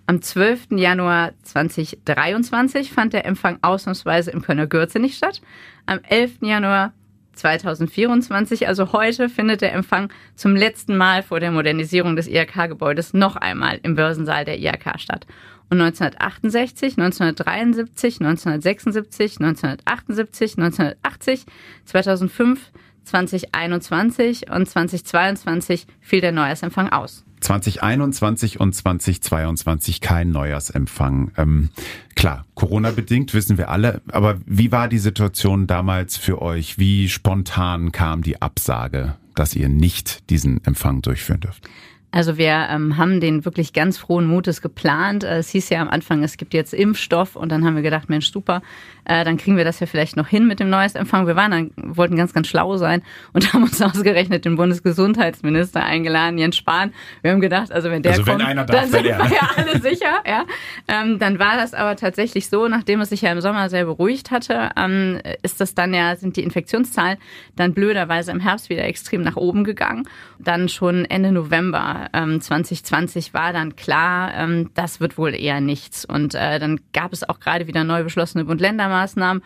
Am 0.06 0.22
12. 0.22 0.68
Januar 0.78 1.32
2023 1.42 2.90
fand 2.90 3.12
der 3.12 3.26
Empfang 3.26 3.58
ausnahmsweise 3.60 4.30
im 4.30 4.40
Kölner 4.40 4.66
Gürzenich 4.66 5.18
statt. 5.18 5.42
Am 5.84 6.00
11. 6.08 6.38
Januar 6.40 6.94
2024, 7.40 8.68
also 8.68 8.92
heute, 8.92 9.28
findet 9.28 9.60
der 9.60 9.72
Empfang 9.72 10.12
zum 10.34 10.54
letzten 10.54 10.96
Mal 10.96 11.22
vor 11.22 11.40
der 11.40 11.50
Modernisierung 11.50 12.16
des 12.16 12.28
IHK-Gebäudes 12.28 13.14
noch 13.14 13.36
einmal 13.36 13.80
im 13.82 13.96
Börsensaal 13.96 14.44
der 14.44 14.58
IHK 14.58 14.98
statt. 14.98 15.26
Und 15.70 15.80
1968, 15.80 16.98
1973, 16.98 18.20
1976, 18.20 19.40
1978, 19.40 20.58
1980, 20.58 21.46
2005, 21.84 22.72
2021 23.04 24.50
und 24.50 24.68
2022 24.68 25.86
fiel 26.00 26.20
der 26.20 26.32
Neujahrsempfang 26.32 26.90
aus. 26.90 27.24
2021 27.40 28.60
und 28.60 28.74
2022 28.74 30.00
kein 30.00 30.30
Neujahrsempfang. 30.30 31.32
Ähm, 31.36 31.70
klar, 32.14 32.44
Corona-bedingt 32.54 33.34
wissen 33.34 33.58
wir 33.58 33.70
alle, 33.70 34.02
aber 34.12 34.38
wie 34.46 34.72
war 34.72 34.88
die 34.88 34.98
Situation 34.98 35.66
damals 35.66 36.16
für 36.16 36.42
euch? 36.42 36.78
Wie 36.78 37.08
spontan 37.08 37.92
kam 37.92 38.22
die 38.22 38.40
Absage, 38.40 39.16
dass 39.34 39.54
ihr 39.54 39.68
nicht 39.68 40.30
diesen 40.30 40.62
Empfang 40.64 41.02
durchführen 41.02 41.40
dürft? 41.40 41.68
Also 42.12 42.36
wir 42.36 42.66
ähm, 42.70 42.96
haben 42.96 43.20
den 43.20 43.44
wirklich 43.44 43.72
ganz 43.72 43.96
frohen 43.96 44.26
Mutes 44.26 44.62
geplant. 44.62 45.22
Äh, 45.22 45.38
es 45.38 45.50
hieß 45.50 45.68
ja 45.70 45.80
am 45.80 45.88
Anfang, 45.88 46.24
es 46.24 46.36
gibt 46.36 46.54
jetzt 46.54 46.74
Impfstoff 46.74 47.36
und 47.36 47.52
dann 47.52 47.64
haben 47.64 47.76
wir 47.76 47.82
gedacht, 47.82 48.08
Mensch, 48.08 48.32
super, 48.32 48.62
äh, 49.04 49.24
dann 49.24 49.36
kriegen 49.36 49.56
wir 49.56 49.64
das 49.64 49.78
ja 49.78 49.86
vielleicht 49.86 50.16
noch 50.16 50.26
hin 50.26 50.48
mit 50.48 50.58
dem 50.58 50.70
Neuestempfang. 50.70 51.28
Wir 51.28 51.36
waren 51.36 51.50
dann, 51.50 51.70
wollten 51.76 52.16
ganz, 52.16 52.32
ganz 52.32 52.48
schlau 52.48 52.76
sein 52.76 53.02
und 53.32 53.52
haben 53.52 53.62
uns 53.62 53.80
ausgerechnet 53.80 54.44
den 54.44 54.56
Bundesgesundheitsminister 54.56 55.84
eingeladen, 55.84 56.38
Jens 56.38 56.56
Spahn. 56.56 56.92
Wir 57.22 57.30
haben 57.30 57.40
gedacht, 57.40 57.70
also 57.70 57.90
wenn 57.90 58.02
der 58.02 58.12
also 58.12 58.24
kommt, 58.24 58.44
wenn 58.44 58.56
darf, 58.56 58.66
dann 58.66 58.88
sind 58.88 59.04
wir 59.04 59.10
ja 59.10 59.50
alle 59.56 59.80
sicher. 59.80 60.22
Ja. 60.26 60.44
Ähm, 60.88 61.20
dann 61.20 61.38
war 61.38 61.56
das 61.56 61.74
aber 61.74 61.94
tatsächlich 61.94 62.48
so, 62.48 62.66
nachdem 62.66 63.00
es 63.00 63.10
sich 63.10 63.22
ja 63.22 63.30
im 63.30 63.40
Sommer 63.40 63.68
sehr 63.68 63.84
beruhigt 63.84 64.32
hatte, 64.32 64.70
ähm, 64.76 65.20
ist 65.42 65.60
das 65.60 65.74
dann 65.74 65.94
ja, 65.94 66.16
sind 66.16 66.36
die 66.36 66.42
Infektionszahlen 66.42 67.18
dann 67.54 67.72
blöderweise 67.72 68.32
im 68.32 68.40
Herbst 68.40 68.68
wieder 68.68 68.84
extrem 68.84 69.22
nach 69.22 69.36
oben 69.36 69.62
gegangen. 69.62 70.08
Dann 70.38 70.68
schon 70.68 71.04
Ende 71.04 71.30
November 71.30 71.99
ähm, 72.12 72.40
2020 72.40 73.34
war 73.34 73.52
dann 73.52 73.76
klar, 73.76 74.32
ähm, 74.34 74.70
das 74.74 75.00
wird 75.00 75.18
wohl 75.18 75.34
eher 75.34 75.60
nichts. 75.60 76.04
Und 76.04 76.34
äh, 76.34 76.58
dann 76.58 76.80
gab 76.92 77.12
es 77.12 77.28
auch 77.28 77.40
gerade 77.40 77.66
wieder 77.66 77.84
neu 77.84 78.04
beschlossene 78.04 78.44
Bund-Länder-Maßnahmen. 78.44 79.42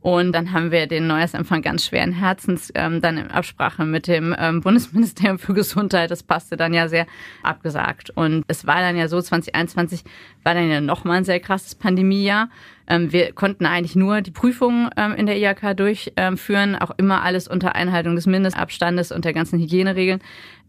Und 0.00 0.32
dann 0.32 0.52
haben 0.52 0.70
wir 0.70 0.86
den 0.86 1.08
Neujahrsempfang 1.08 1.62
ganz 1.62 1.86
schweren 1.86 2.12
Herzens 2.12 2.70
ähm, 2.74 3.00
dann 3.00 3.18
in 3.18 3.30
Absprache 3.30 3.84
mit 3.84 4.06
dem 4.06 4.34
ähm, 4.38 4.60
Bundesministerium 4.60 5.38
für 5.38 5.54
Gesundheit, 5.54 6.10
das 6.10 6.22
passte 6.22 6.56
dann 6.56 6.72
ja 6.72 6.88
sehr, 6.88 7.06
abgesagt. 7.42 8.10
Und 8.10 8.44
es 8.46 8.66
war 8.66 8.80
dann 8.80 8.96
ja 8.96 9.08
so, 9.08 9.20
2021 9.20 10.04
war 10.44 10.54
dann 10.54 10.70
ja 10.70 10.80
nochmal 10.80 11.18
ein 11.18 11.24
sehr 11.24 11.40
krasses 11.40 11.74
Pandemiejahr. 11.74 12.48
Ähm, 12.86 13.12
wir 13.12 13.32
konnten 13.32 13.66
eigentlich 13.66 13.96
nur 13.96 14.20
die 14.20 14.30
Prüfungen 14.30 14.88
ähm, 14.96 15.14
in 15.14 15.26
der 15.26 15.36
IHK 15.36 15.76
durchführen, 15.76 16.76
auch 16.76 16.92
immer 16.96 17.22
alles 17.22 17.48
unter 17.48 17.74
Einhaltung 17.74 18.14
des 18.14 18.26
Mindestabstandes 18.26 19.10
und 19.10 19.24
der 19.24 19.32
ganzen 19.32 19.58
Hygieneregeln. 19.58 20.20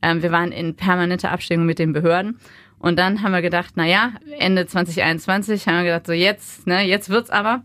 Ähm, 0.01 0.23
wir 0.23 0.31
waren 0.31 0.51
in 0.51 0.75
permanenter 0.75 1.31
Abstimmung 1.31 1.65
mit 1.65 1.79
den 1.79 1.93
Behörden. 1.93 2.39
Und 2.79 2.97
dann 2.97 3.21
haben 3.21 3.33
wir 3.33 3.41
gedacht, 3.41 3.73
na 3.75 3.85
ja, 3.85 4.13
Ende 4.39 4.65
2021 4.65 5.67
haben 5.67 5.77
wir 5.77 5.83
gedacht, 5.83 6.07
so 6.07 6.13
jetzt, 6.13 6.65
ne, 6.65 6.81
jetzt 6.81 7.09
wird's 7.09 7.29
aber 7.29 7.61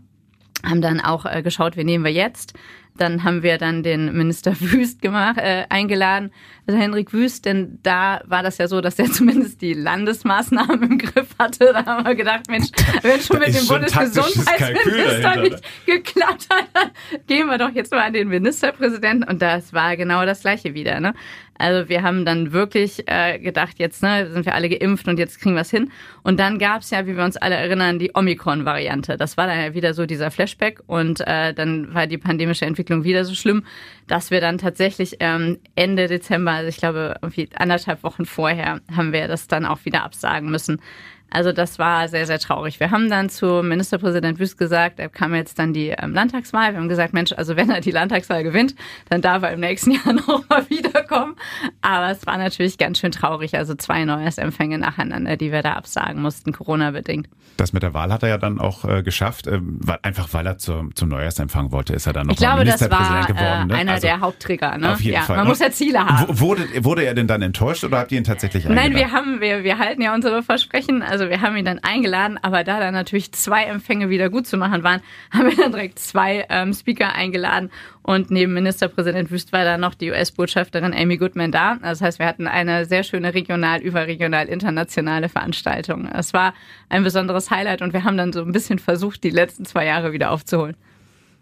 haben 0.65 0.81
dann 0.81 0.99
auch 0.99 1.25
äh, 1.25 1.41
geschaut, 1.41 1.77
wen 1.77 1.85
nehmen 1.85 2.03
wir 2.03 2.11
jetzt. 2.11 2.53
Dann 2.97 3.25
haben 3.25 3.43
wir 3.43 3.57
dann 3.57 3.83
den 3.83 4.15
Minister 4.15 4.55
Wüst 4.59 5.01
gemacht, 5.01 5.37
äh, 5.37 5.65
eingeladen, 5.69 6.31
also 6.65 6.79
Henrik 6.79 7.11
Wüst, 7.11 7.45
denn 7.45 7.79
da 7.83 8.21
war 8.25 8.41
das 8.41 8.57
ja 8.57 8.67
so, 8.67 8.79
dass 8.81 8.97
er 8.97 9.05
zumindest 9.11 9.61
die 9.61 9.73
Landesmaßnahmen 9.73 10.81
im 10.83 10.97
Griff 10.97 11.35
hatte. 11.37 11.71
Da 11.73 11.85
haben 11.85 12.05
wir 12.05 12.15
gedacht, 12.15 12.49
Mensch, 12.49 12.69
wenn 13.01 13.19
schon 13.19 13.39
mit 13.39 13.53
dem 13.53 13.67
Bundesgesundheitsminister 13.67 15.35
nicht 15.41 15.61
geklappt 15.85 16.47
hat, 16.49 16.67
dann 16.73 16.91
gehen 17.27 17.47
wir 17.47 17.57
doch 17.57 17.71
jetzt 17.71 17.91
mal 17.91 18.01
an 18.01 18.13
den 18.13 18.29
Ministerpräsidenten. 18.29 19.29
Und 19.29 19.41
das 19.41 19.73
war 19.73 19.97
genau 19.97 20.25
das 20.25 20.41
Gleiche 20.41 20.73
wieder. 20.73 20.99
Ne? 20.99 21.13
Also 21.57 21.89
wir 21.89 22.03
haben 22.03 22.25
dann 22.25 22.51
wirklich 22.51 23.03
äh, 23.07 23.39
gedacht, 23.39 23.79
jetzt 23.79 24.03
ne, 24.03 24.29
sind 24.29 24.45
wir 24.45 24.55
alle 24.55 24.69
geimpft 24.69 25.07
und 25.07 25.17
jetzt 25.17 25.39
kriegen 25.39 25.55
wir 25.55 25.61
es 25.61 25.71
hin. 25.71 25.91
Und 26.23 26.39
dann 26.39 26.59
gab 26.59 26.81
es 26.81 26.89
ja, 26.89 27.05
wie 27.07 27.15
wir 27.15 27.23
uns 27.23 27.37
alle 27.37 27.55
erinnern, 27.55 27.99
die 27.99 28.11
Omikron-Variante. 28.13 29.17
Das 29.17 29.37
war 29.37 29.47
dann 29.47 29.59
ja 29.59 29.73
wieder 29.73 29.93
so 29.93 30.05
dieser 30.05 30.31
Flashback 30.31 30.81
und 30.87 31.21
äh, 31.21 31.53
dann 31.53 31.93
war 31.93 32.07
die 32.07 32.17
pandemische 32.17 32.65
Entwicklung 32.65 33.03
wieder 33.03 33.25
so 33.25 33.35
schlimm, 33.35 33.63
dass 34.07 34.31
wir 34.31 34.41
dann 34.41 34.57
tatsächlich 34.57 35.17
ähm, 35.19 35.59
Ende 35.75 36.07
Dezember, 36.07 36.51
also 36.51 36.69
ich 36.69 36.77
glaube 36.77 37.15
irgendwie 37.21 37.49
anderthalb 37.55 38.03
Wochen 38.03 38.25
vorher, 38.25 38.81
haben 38.95 39.13
wir 39.13 39.27
das 39.27 39.47
dann 39.47 39.65
auch 39.65 39.85
wieder 39.85 40.03
absagen 40.03 40.49
müssen. 40.49 40.81
Also 41.29 41.51
das 41.51 41.79
war 41.79 42.07
sehr, 42.07 42.25
sehr 42.25 42.39
traurig. 42.39 42.79
Wir 42.79 42.91
haben 42.91 43.09
dann 43.09 43.29
zu 43.29 43.61
Ministerpräsident 43.61 44.39
Wüst 44.39 44.57
gesagt, 44.57 44.99
er 44.99 45.09
kam 45.09 45.35
jetzt 45.35 45.59
dann 45.59 45.73
die 45.73 45.89
ähm, 45.89 46.13
Landtagswahl. 46.13 46.73
Wir 46.73 46.79
haben 46.79 46.87
gesagt, 46.87 47.13
Mensch, 47.13 47.33
also 47.33 47.55
wenn 47.55 47.69
er 47.69 47.81
die 47.81 47.91
Landtagswahl 47.91 48.43
gewinnt, 48.43 48.75
dann 49.09 49.21
darf 49.21 49.43
er 49.43 49.51
im 49.51 49.59
nächsten 49.59 49.91
Jahr 50.05 50.13
nochmal 50.13 50.69
wiederkommen. 50.69 51.35
Aber 51.81 52.11
es 52.11 52.25
war 52.25 52.37
natürlich 52.37 52.77
ganz 52.77 52.99
schön 52.99 53.11
traurig. 53.11 53.55
Also 53.55 53.75
zwei 53.75 54.05
Neujahrsempfänge 54.05 54.77
nacheinander, 54.77 55.37
die 55.37 55.51
wir 55.51 55.61
da 55.61 55.73
absagen 55.73 56.21
mussten, 56.21 56.51
Corona-bedingt. 56.51 57.27
Das 57.57 57.73
mit 57.73 57.83
der 57.83 57.93
Wahl 57.93 58.11
hat 58.11 58.23
er 58.23 58.29
ja 58.29 58.37
dann 58.37 58.59
auch 58.59 58.85
äh, 58.85 59.01
geschafft, 59.01 59.47
äh, 59.47 59.59
einfach 60.01 60.29
weil 60.33 60.45
er 60.45 60.57
zum, 60.57 60.93
zum 60.95 61.09
Neujahrsempfang 61.09 61.71
wollte, 61.71 61.93
ist 61.93 62.05
er 62.05 62.13
dann 62.13 62.27
noch 62.27 62.33
ich 62.33 62.39
glaube, 62.39 62.59
Ministerpräsident 62.59 63.29
das 63.29 63.29
war, 63.29 63.35
geworden. 63.35 63.67
Ne? 63.67 63.73
Äh, 63.73 63.77
einer 63.77 63.93
also, 63.93 64.07
der 64.07 64.19
Hauptträger. 64.19 64.77
Ne? 64.77 64.93
Auf 64.93 65.01
jeden 65.01 65.15
ja, 65.15 65.21
Fall. 65.21 65.37
Man 65.37 65.47
muss 65.47 65.59
ja 65.59 65.71
Ziele 65.71 66.05
haben. 66.05 66.39
Wurde, 66.39 66.67
wurde 66.83 67.03
er 67.03 67.13
denn 67.13 67.27
dann 67.27 67.41
enttäuscht 67.41 67.83
oder 67.83 67.99
habt 67.99 68.11
ihr 68.11 68.17
ihn 68.17 68.23
tatsächlich 68.25 68.65
eingeladen? 68.65 68.93
Nein, 68.93 69.01
wir 69.01 69.11
haben, 69.11 69.41
wir, 69.41 69.63
wir 69.63 69.79
halten 69.79 70.01
ja 70.01 70.13
unsere 70.13 70.43
Versprechen. 70.43 71.01
Also 71.01 71.14
wir 71.29 71.41
haben 71.41 71.55
ihn 71.55 71.65
dann 71.65 71.79
eingeladen, 71.79 72.37
aber 72.41 72.63
da 72.63 72.79
dann 72.79 72.93
natürlich 72.93 73.31
zwei 73.31 73.63
Empfänge 73.63 74.09
wieder 74.09 74.29
gut 74.29 74.45
zu 74.45 74.57
machen 74.57 74.83
waren, 74.83 75.01
haben 75.31 75.49
wir 75.49 75.55
dann 75.55 75.71
direkt 75.71 75.99
zwei 75.99 76.45
ähm, 76.49 76.73
Speaker 76.73 77.13
eingeladen 77.13 77.71
und 78.01 78.29
neben 78.29 78.53
Ministerpräsident 78.53 79.31
Wüst 79.31 79.51
war 79.51 79.63
dann 79.63 79.81
noch 79.81 79.95
die 79.95 80.11
US-Botschafterin 80.11 80.93
Amy 80.93 81.17
Goodman 81.17 81.51
da. 81.51 81.77
Das 81.81 82.01
heißt, 82.01 82.19
wir 82.19 82.27
hatten 82.27 82.47
eine 82.47 82.85
sehr 82.85 83.03
schöne 83.03 83.33
regional, 83.33 83.81
überregional, 83.81 84.47
internationale 84.47 85.27
Veranstaltung. 85.27 86.07
Es 86.07 86.31
war 86.33 86.53
ein 86.89 87.03
besonderes 87.03 87.49
Highlight 87.49 87.81
und 87.81 87.93
wir 87.93 88.03
haben 88.03 88.17
dann 88.17 88.31
so 88.31 88.41
ein 88.41 88.51
bisschen 88.51 88.77
versucht, 88.77 89.23
die 89.23 89.31
letzten 89.31 89.65
zwei 89.65 89.85
Jahre 89.85 90.13
wieder 90.13 90.29
aufzuholen. 90.29 90.75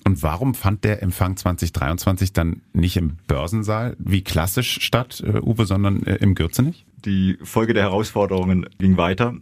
Und 0.05 0.21
warum 0.21 0.53
fand 0.53 0.83
der 0.83 1.01
Empfang 1.01 1.37
2023 1.37 2.33
dann 2.33 2.61
nicht 2.73 2.97
im 2.97 3.17
Börsensaal 3.27 3.95
wie 3.99 4.21
klassisch 4.21 4.79
statt, 4.81 5.23
äh, 5.25 5.39
Uwe, 5.39 5.65
sondern 5.65 6.03
äh, 6.03 6.15
im 6.15 6.35
Gürzenich? 6.35 6.85
Die 7.05 7.37
Folge 7.41 7.73
der 7.73 7.83
Herausforderungen 7.83 8.67
ging 8.79 8.97
weiter. 8.97 9.35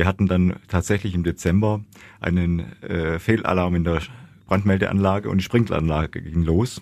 Wir 0.00 0.06
hatten 0.06 0.28
dann 0.28 0.54
tatsächlich 0.66 1.14
im 1.14 1.24
Dezember 1.24 1.82
einen 2.20 2.60
äh, 2.80 3.18
Fehlalarm 3.18 3.74
in 3.74 3.84
der 3.84 4.00
Brandmeldeanlage 4.46 5.28
und 5.28 5.36
die 5.36 5.44
Sprinkleranlage 5.44 6.22
ging 6.22 6.42
los. 6.42 6.80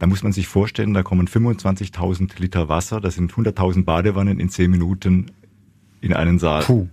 Da 0.00 0.08
muss 0.08 0.24
man 0.24 0.32
sich 0.32 0.48
vorstellen, 0.48 0.92
da 0.92 1.04
kommen 1.04 1.28
25.000 1.28 2.40
Liter 2.40 2.68
Wasser, 2.68 3.00
das 3.00 3.14
sind 3.14 3.32
100.000 3.32 3.84
Badewannen 3.84 4.40
in 4.40 4.48
10 4.48 4.72
Minuten 4.72 5.26
in 6.00 6.12
einen 6.12 6.40
Saal. 6.40 6.64
Puh. 6.64 6.88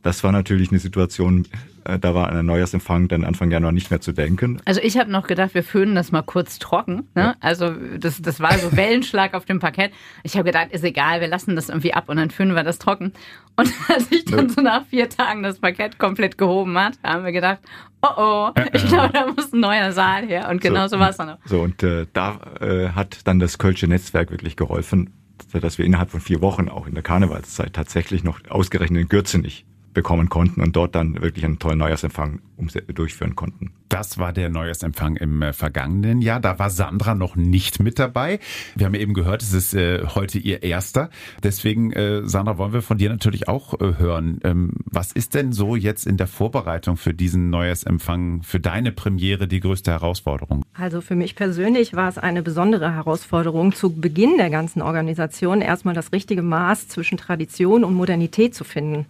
Das 0.00 0.24
war 0.24 0.32
natürlich 0.32 0.70
eine 0.70 0.78
Situation, 0.78 1.46
da 1.84 2.14
war 2.14 2.30
ein 2.30 2.46
Neujahrsempfang 2.46 3.08
dann 3.08 3.24
Anfang 3.24 3.50
Januar 3.50 3.72
nicht 3.72 3.90
mehr 3.90 4.00
zu 4.00 4.12
denken. 4.12 4.60
Also 4.64 4.80
ich 4.80 4.98
habe 4.98 5.10
noch 5.10 5.26
gedacht, 5.26 5.54
wir 5.54 5.64
föhnen 5.64 5.94
das 5.94 6.12
mal 6.12 6.22
kurz 6.22 6.58
trocken. 6.58 7.08
Ne? 7.14 7.22
Ja. 7.22 7.34
Also 7.40 7.70
das, 7.98 8.22
das 8.22 8.40
war 8.40 8.56
so 8.58 8.72
Wellenschlag 8.76 9.34
auf 9.34 9.44
dem 9.44 9.58
Parkett. 9.58 9.92
Ich 10.22 10.34
habe 10.34 10.44
gedacht, 10.44 10.68
ist 10.70 10.84
egal, 10.84 11.20
wir 11.20 11.28
lassen 11.28 11.56
das 11.56 11.68
irgendwie 11.68 11.94
ab 11.94 12.08
und 12.08 12.16
dann 12.16 12.30
föhnen 12.30 12.54
wir 12.54 12.62
das 12.62 12.78
trocken. 12.78 13.12
Und 13.56 13.72
als 13.88 14.10
ich 14.10 14.24
dann 14.24 14.48
so 14.48 14.60
nach 14.60 14.86
vier 14.86 15.08
Tagen 15.08 15.42
das 15.42 15.58
Parkett 15.58 15.98
komplett 15.98 16.38
gehoben 16.38 16.78
hat, 16.78 16.98
haben 17.02 17.24
wir 17.24 17.32
gedacht, 17.32 17.58
oh 18.02 18.08
oh, 18.16 18.50
ich 18.72 18.86
glaube, 18.86 19.12
da 19.12 19.26
muss 19.26 19.52
ein 19.52 19.60
neuer 19.60 19.92
Saal 19.92 20.26
her. 20.26 20.48
Und 20.50 20.60
genau 20.60 20.82
so, 20.82 20.96
so 20.96 21.00
war 21.00 21.10
es 21.10 21.16
dann 21.16 21.30
auch. 21.30 21.38
So, 21.44 21.60
und 21.60 21.82
äh, 21.82 22.06
da 22.12 22.40
äh, 22.60 22.90
hat 22.90 23.26
dann 23.26 23.38
das 23.38 23.58
Kölsche 23.58 23.86
Netzwerk 23.86 24.30
wirklich 24.30 24.56
geholfen, 24.56 25.12
dass 25.52 25.78
wir 25.78 25.84
innerhalb 25.84 26.10
von 26.10 26.20
vier 26.20 26.40
Wochen 26.40 26.68
auch 26.68 26.86
in 26.86 26.94
der 26.94 27.02
Karnevalszeit 27.02 27.72
tatsächlich 27.72 28.24
noch 28.24 28.40
ausgerechnet 28.48 29.02
in 29.02 29.08
Gürzenich 29.08 29.64
bekommen 29.94 30.28
konnten 30.28 30.60
und 30.60 30.76
dort 30.76 30.94
dann 30.94 31.20
wirklich 31.20 31.44
einen 31.44 31.58
tollen 31.58 31.78
Neujahrsempfang 31.78 32.40
durchführen 32.94 33.36
konnten. 33.36 33.72
Das 33.88 34.16
war 34.18 34.32
der 34.32 34.48
Neujahrsempfang 34.48 35.16
im 35.16 35.42
äh, 35.42 35.52
vergangenen 35.52 36.22
Jahr. 36.22 36.40
Da 36.40 36.58
war 36.58 36.70
Sandra 36.70 37.14
noch 37.14 37.36
nicht 37.36 37.82
mit 37.82 37.98
dabei. 37.98 38.38
Wir 38.74 38.86
haben 38.86 38.94
eben 38.94 39.12
gehört, 39.12 39.42
es 39.42 39.52
ist 39.52 39.74
äh, 39.74 40.06
heute 40.14 40.38
ihr 40.38 40.62
erster. 40.62 41.10
Deswegen, 41.42 41.92
äh, 41.92 42.22
Sandra, 42.24 42.56
wollen 42.56 42.72
wir 42.72 42.80
von 42.82 42.96
dir 42.96 43.10
natürlich 43.10 43.48
auch 43.48 43.74
äh, 43.74 43.98
hören. 43.98 44.40
Ähm, 44.44 44.72
was 44.84 45.12
ist 45.12 45.34
denn 45.34 45.52
so 45.52 45.76
jetzt 45.76 46.06
in 46.06 46.16
der 46.16 46.26
Vorbereitung 46.26 46.96
für 46.96 47.12
diesen 47.12 47.50
Neujahrsempfang, 47.50 48.42
für 48.42 48.60
deine 48.60 48.92
Premiere 48.92 49.46
die 49.46 49.60
größte 49.60 49.90
Herausforderung? 49.90 50.64
Also 50.72 51.02
für 51.02 51.14
mich 51.14 51.36
persönlich 51.36 51.94
war 51.94 52.08
es 52.08 52.16
eine 52.16 52.42
besondere 52.42 52.94
Herausforderung, 52.94 53.74
zu 53.74 53.94
Beginn 53.94 54.38
der 54.38 54.48
ganzen 54.48 54.80
Organisation 54.80 55.60
erstmal 55.60 55.94
das 55.94 56.12
richtige 56.12 56.42
Maß 56.42 56.88
zwischen 56.88 57.18
Tradition 57.18 57.84
und 57.84 57.94
Modernität 57.94 58.54
zu 58.54 58.64
finden 58.64 59.06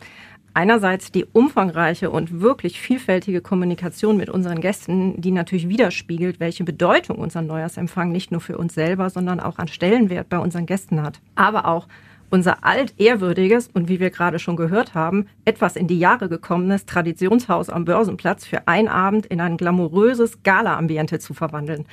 einerseits 0.54 1.12
die 1.12 1.25
umfangreiche 1.25 2.11
und 2.11 2.40
wirklich 2.40 2.80
vielfältige 2.80 3.40
Kommunikation 3.40 4.16
mit 4.16 4.28
unseren 4.28 4.61
Gästen, 4.61 5.21
die 5.21 5.30
natürlich 5.30 5.68
widerspiegelt, 5.68 6.40
welche 6.40 6.64
Bedeutung 6.64 7.18
unser 7.18 7.42
Neujahrsempfang 7.42 8.12
nicht 8.12 8.32
nur 8.32 8.40
für 8.40 8.59
uns 8.59 8.75
selber, 8.75 9.11
sondern 9.11 9.40
auch 9.40 9.59
an 9.59 9.68
Stellenwert 9.68 10.28
bei 10.28 10.38
unseren 10.38 10.66
Gästen 10.66 11.02
hat. 11.02 11.21
Aber 11.35 11.66
auch 11.66 11.88
unser 12.30 12.64
altehrwürdiges 12.64 13.68
und 13.75 13.88
wie 13.88 14.00
wir 14.00 14.11
gerade 14.11 14.38
schon 14.38 14.56
gehört 14.56 14.94
haben, 14.94 15.26
etwas 15.44 15.76
in 15.76 15.87
die 15.87 15.99
Jahre 15.99 16.30
gekommenes 16.30 16.87
Traditionshaus 16.87 17.68
am 17.68 17.85
Börsenplatz 17.85 18.47
für 18.47 18.66
einen 18.66 18.88
Abend 18.88 19.26
in 19.26 19.40
ein 19.40 19.59
glamouröses 19.59 20.42
Gala-Ambiente 20.42 21.18
zu 21.18 21.35
verwandeln. 21.35 21.85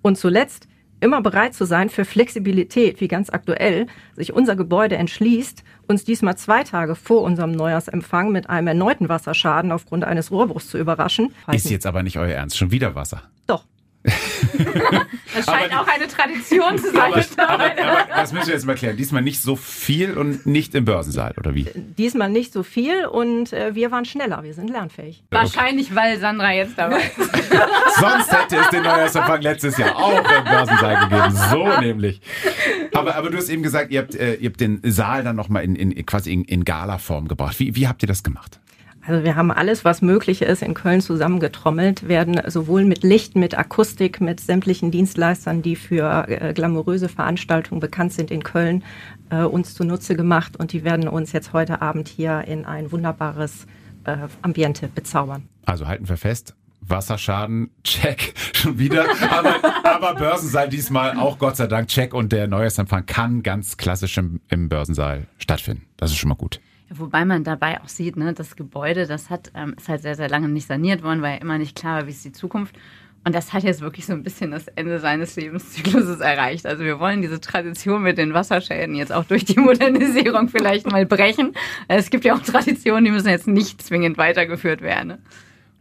Und 0.00 0.16
zuletzt 0.16 0.68
immer 1.00 1.20
bereit 1.22 1.54
zu 1.54 1.64
sein 1.64 1.88
für 1.88 2.04
Flexibilität, 2.04 3.00
wie 3.00 3.08
ganz 3.08 3.30
aktuell 3.30 3.86
sich 4.14 4.32
unser 4.32 4.54
Gebäude 4.54 4.96
entschließt, 4.96 5.64
uns 5.90 6.04
diesmal 6.04 6.38
zwei 6.38 6.62
Tage 6.62 6.94
vor 6.94 7.22
unserem 7.22 7.52
Neujahrsempfang 7.52 8.30
mit 8.32 8.48
einem 8.48 8.68
erneuten 8.68 9.08
Wasserschaden 9.08 9.72
aufgrund 9.72 10.04
eines 10.04 10.30
Rohrbruchs 10.30 10.68
zu 10.68 10.78
überraschen. 10.78 11.34
Ist 11.52 11.68
jetzt 11.68 11.84
aber 11.84 12.02
nicht 12.02 12.16
euer 12.16 12.34
Ernst, 12.34 12.56
schon 12.56 12.70
wieder 12.70 12.94
Wasser. 12.94 13.22
Doch. 13.46 13.64
das 15.34 15.46
scheint 15.46 15.72
aber, 15.72 15.82
auch 15.82 15.88
eine 15.88 16.08
Tradition 16.08 16.78
zu 16.78 16.90
sein. 16.92 17.12
Aber, 17.12 17.48
aber, 17.48 17.64
aber, 17.64 18.08
das 18.14 18.32
müssen 18.32 18.48
wir 18.48 18.54
jetzt 18.54 18.66
mal 18.66 18.74
klären. 18.74 18.96
Diesmal 18.96 19.22
nicht 19.22 19.42
so 19.42 19.56
viel 19.56 20.16
und 20.16 20.46
nicht 20.46 20.74
im 20.74 20.84
Börsensaal, 20.84 21.34
oder 21.36 21.54
wie? 21.54 21.66
Diesmal 21.74 22.30
nicht 22.30 22.52
so 22.52 22.62
viel 22.62 23.06
und 23.06 23.52
äh, 23.52 23.74
wir 23.74 23.90
waren 23.90 24.04
schneller. 24.04 24.42
Wir 24.42 24.54
sind 24.54 24.70
lernfähig. 24.70 25.22
Wahrscheinlich, 25.30 25.94
weil 25.94 26.18
Sandra 26.18 26.52
jetzt 26.52 26.76
dabei 26.76 27.00
ist. 27.00 27.16
Sonst 28.00 28.32
hätte 28.32 28.56
es 28.56 28.68
den 28.70 28.82
Neujahrsempfang 28.82 29.42
letztes 29.42 29.76
Jahr 29.78 29.96
auch 29.96 30.18
im 30.18 30.44
Börsensaal 30.44 31.08
gegeben. 31.08 31.36
So 31.50 31.80
nämlich. 31.80 32.20
Aber, 32.92 33.14
aber 33.14 33.30
du 33.30 33.38
hast 33.38 33.48
eben 33.48 33.62
gesagt, 33.62 33.90
ihr 33.90 34.00
habt, 34.00 34.14
äh, 34.14 34.34
ihr 34.34 34.50
habt 34.50 34.60
den 34.60 34.80
Saal 34.84 35.24
dann 35.24 35.36
nochmal 35.36 35.64
in, 35.64 35.76
in, 35.76 36.06
quasi 36.06 36.32
in, 36.32 36.44
in 36.44 36.64
Gala-Form 36.64 37.28
gebracht. 37.28 37.58
Wie, 37.58 37.76
wie 37.76 37.88
habt 37.88 38.02
ihr 38.02 38.08
das 38.08 38.22
gemacht? 38.22 38.60
Also 39.06 39.24
wir 39.24 39.34
haben 39.34 39.50
alles, 39.50 39.84
was 39.84 40.02
möglich 40.02 40.42
ist, 40.42 40.62
in 40.62 40.74
Köln 40.74 41.00
zusammengetrommelt, 41.00 42.06
werden 42.06 42.40
sowohl 42.46 42.84
mit 42.84 43.02
Licht, 43.02 43.34
mit 43.34 43.56
Akustik, 43.56 44.20
mit 44.20 44.40
sämtlichen 44.40 44.90
Dienstleistern, 44.90 45.62
die 45.62 45.76
für 45.76 46.28
äh, 46.28 46.52
glamouröse 46.52 47.08
Veranstaltungen 47.08 47.80
bekannt 47.80 48.12
sind 48.12 48.30
in 48.30 48.42
Köln, 48.42 48.84
äh, 49.30 49.42
uns 49.42 49.74
zunutze 49.74 50.14
gemacht 50.16 50.56
und 50.56 50.72
die 50.72 50.84
werden 50.84 51.08
uns 51.08 51.32
jetzt 51.32 51.52
heute 51.54 51.80
Abend 51.80 52.08
hier 52.08 52.44
in 52.46 52.66
ein 52.66 52.92
wunderbares 52.92 53.66
äh, 54.04 54.16
Ambiente 54.42 54.88
bezaubern. 54.88 55.48
Also 55.64 55.86
halten 55.86 56.08
wir 56.08 56.18
fest, 56.18 56.54
Wasserschaden, 56.82 57.70
check, 57.84 58.34
schon 58.52 58.78
wieder. 58.78 59.06
Aber, 59.30 59.56
aber 59.84 60.14
Börsensaal 60.14 60.68
diesmal 60.68 61.16
auch 61.16 61.38
Gott 61.38 61.56
sei 61.56 61.66
Dank 61.66 61.88
check 61.88 62.12
und 62.12 62.32
der 62.32 62.48
Neujahrsempfang 62.48 63.06
kann 63.06 63.42
ganz 63.42 63.78
klassisch 63.78 64.18
im, 64.18 64.40
im 64.48 64.68
Börsensaal 64.68 65.26
stattfinden. 65.38 65.86
Das 65.96 66.10
ist 66.10 66.18
schon 66.18 66.28
mal 66.28 66.34
gut. 66.34 66.60
Wobei 66.92 67.24
man 67.24 67.44
dabei 67.44 67.80
auch 67.80 67.88
sieht, 67.88 68.16
ne, 68.16 68.32
das 68.32 68.56
Gebäude, 68.56 69.06
das 69.06 69.30
hat, 69.30 69.52
ähm, 69.54 69.74
ist 69.78 69.88
halt 69.88 70.02
sehr, 70.02 70.16
sehr 70.16 70.28
lange 70.28 70.48
nicht 70.48 70.66
saniert 70.66 71.04
worden, 71.04 71.22
weil 71.22 71.40
immer 71.40 71.56
nicht 71.56 71.76
klar 71.76 72.00
war, 72.00 72.06
wie 72.06 72.10
ist 72.10 72.24
die 72.24 72.32
Zukunft. 72.32 72.76
Und 73.22 73.34
das 73.34 73.52
hat 73.52 73.62
jetzt 73.64 73.80
wirklich 73.80 74.06
so 74.06 74.14
ein 74.14 74.22
bisschen 74.22 74.50
das 74.50 74.66
Ende 74.68 74.98
seines 74.98 75.36
Lebenszykluses 75.36 76.20
erreicht. 76.20 76.66
Also 76.66 76.84
wir 76.84 76.98
wollen 76.98 77.20
diese 77.20 77.40
Tradition 77.40 78.02
mit 78.02 78.16
den 78.16 78.32
Wasserschäden 78.32 78.94
jetzt 78.94 79.12
auch 79.12 79.24
durch 79.24 79.44
die 79.44 79.60
Modernisierung 79.60 80.48
vielleicht 80.50 80.90
mal 80.90 81.04
brechen. 81.04 81.52
Es 81.86 82.10
gibt 82.10 82.24
ja 82.24 82.34
auch 82.34 82.40
Traditionen, 82.40 83.04
die 83.04 83.10
müssen 83.10 83.28
jetzt 83.28 83.46
nicht 83.46 83.82
zwingend 83.82 84.16
weitergeführt 84.16 84.80
werden. 84.80 85.08
Ne? 85.08 85.18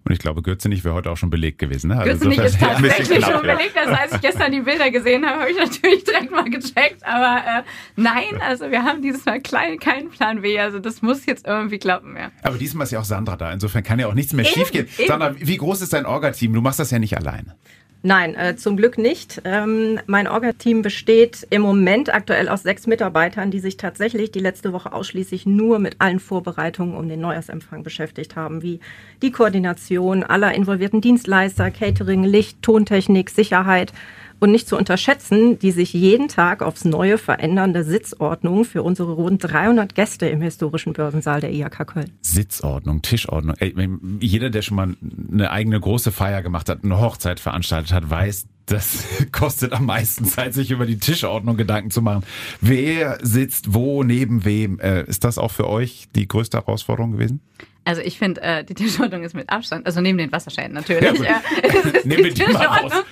Und 0.06 0.14
ich 0.14 0.20
glaube, 0.20 0.42
Gürzenich 0.42 0.84
wäre 0.84 0.96
heute 0.96 1.12
auch 1.12 1.18
schon 1.18 1.30
belegt 1.30 1.60
gewesen. 1.60 1.90
Ne? 1.90 1.98
Also 1.98 2.12
Gürzenich 2.12 2.40
ist 2.40 2.60
tatsächlich 2.60 3.26
schon 3.26 3.42
belegt. 3.42 3.78
Also 3.78 3.94
als 3.94 4.14
ich 4.14 4.22
gestern 4.22 4.52
die 4.52 4.62
Bilder 4.62 4.90
gesehen 4.92 5.26
habe, 5.26 5.42
habe 5.42 5.52
ich 5.52 5.58
natürlich 5.58 6.04
direkt 6.04 6.32
mal 6.32 6.50
gecheckt. 6.50 7.06
Aber 7.06 7.38
äh, 7.46 7.64
nein, 7.96 8.42
also 8.42 8.72
wir 8.72 8.84
haben 8.84 9.02
dieses 9.02 9.26
Mal 9.26 9.40
klein, 9.42 9.78
keinen 9.78 10.10
Plan 10.10 10.42
B. 10.42 10.60
Also 10.60 10.80
das 10.80 11.02
muss 11.02 11.26
jetzt 11.26 11.46
irgendwie 11.46 11.78
klappen. 11.78 12.16
Ja. 12.16 12.32
Aber 12.44 12.58
diesmal 12.58 12.86
ist 12.86 12.92
ja 12.92 13.00
auch 13.00 13.06
Sandra 13.06 13.36
da. 13.36 13.52
Insofern 13.52 13.84
kann 13.84 14.00
ja 14.00 14.08
auch 14.08 14.14
nichts 14.14 14.34
mehr 14.34 14.46
schiefgehen. 14.46 14.88
Sandra, 15.08 15.36
wie 15.38 15.58
groß 15.58 15.82
ist 15.82 15.94
dein 15.94 16.06
Orga-Team? 16.06 16.54
Du 16.54 16.62
machst 16.62 16.80
das 16.80 16.92
ja 16.92 17.00
nicht 17.00 17.18
alleine. 17.18 17.56
Nein, 18.02 18.34
äh, 18.36 18.56
zum 18.56 18.78
Glück 18.78 18.98
nicht. 18.98 19.42
Ähm, 19.44 20.00
mein 20.06 20.30
Orga-Team 20.30 20.82
besteht 20.82 21.46
im 21.50 21.62
Moment 21.62 22.14
aktuell 22.14 22.48
aus 22.48 22.64
sechs 22.64 22.88
Mitarbeitern, 22.88 23.52
die 23.52 23.60
sich 23.60 23.76
tatsächlich 23.76 24.32
die 24.32 24.40
letzte 24.40 24.72
Woche 24.72 24.94
ausschließlich 24.94 25.46
nur 25.46 25.80
mit 25.80 25.98
allen 26.00 26.22
Vorbereitungen 26.22 26.96
um 26.96 27.10
den 27.10 27.20
Neujahrsempfang 27.20 27.84
beschäftigt 27.84 28.38
haben, 28.38 28.62
wie 28.62 28.80
die 29.22 29.32
Koordination 29.32 30.24
aller 30.24 30.54
involvierten 30.54 31.02
Dienstleister, 31.02 31.72
Catering, 31.72 32.24
Licht, 32.24 32.62
Tontechnik, 32.62 33.30
Sicherheit 33.30 33.92
und 34.40 34.52
nicht 34.52 34.68
zu 34.68 34.78
unterschätzen, 34.78 35.60
die 35.60 35.72
sich 35.72 35.94
jeden 35.94 36.28
Tag 36.28 36.62
aufs 36.62 36.86
Neue 36.86 37.18
verändernde 37.18 37.84
Sitzordnung 37.84 38.66
für 38.66 38.84
unsere 38.84 39.14
rund 39.14 39.44
300 39.44 39.96
Gäste 39.96 40.28
im 40.28 40.42
historischen 40.42 40.94
Börsensaal 40.94 41.42
der 41.42 41.52
IHK 41.52 41.88
Köln. 41.88 42.12
Sitzordnung, 42.22 43.02
Tischordnung. 43.02 43.56
Ey, 43.60 43.74
jeder, 44.20 44.50
der 44.50 44.62
schon 44.62 44.78
mal 44.78 44.96
eine 45.32 45.52
eigene 45.52 45.80
große 45.80 46.12
Feier 46.12 46.42
gemacht 46.42 46.70
hat, 46.70 46.84
eine 46.84 47.00
Hochzeit 47.00 47.40
veranstaltet 47.40 47.94
hat, 47.94 48.10
weiß, 48.10 48.48
das 48.66 49.04
kostet 49.32 49.74
am 49.74 49.86
meisten 49.86 50.26
Zeit, 50.26 50.54
sich 50.54 50.72
über 50.72 50.86
die 50.86 51.00
Tischordnung 51.00 51.58
Gedanken 51.58 51.92
zu 51.92 52.02
machen. 52.02 52.24
Wer 52.62 53.18
sitzt 53.22 53.74
wo 53.74 54.04
neben 54.04 54.46
wem? 54.46 54.80
Äh, 54.80 55.04
ist 55.04 55.24
das 55.24 55.38
auch 55.38 55.52
für 55.52 55.68
euch 55.68 56.08
die 56.16 56.28
größte 56.28 56.58
Herausforderung 56.58 57.14
gewesen? 57.14 57.42
Also 57.86 58.02
ich 58.02 58.20
finde, 58.20 58.42
äh, 58.42 58.64
die 58.64 58.76
Tischordnung 58.76 59.24
ist 59.24 59.34
mit 59.34 59.50
Abstand, 59.50 59.86
also 59.86 60.00
neben 60.02 60.18
den 60.18 60.32
Wasserschäden 60.32 60.74
natürlich, 60.74 61.20
ja, 61.20 61.42
äh, 61.64 62.02
Nehmen 62.08 62.24
die, 62.26 62.34
die 62.34 62.44
Tischordnung 62.44 63.04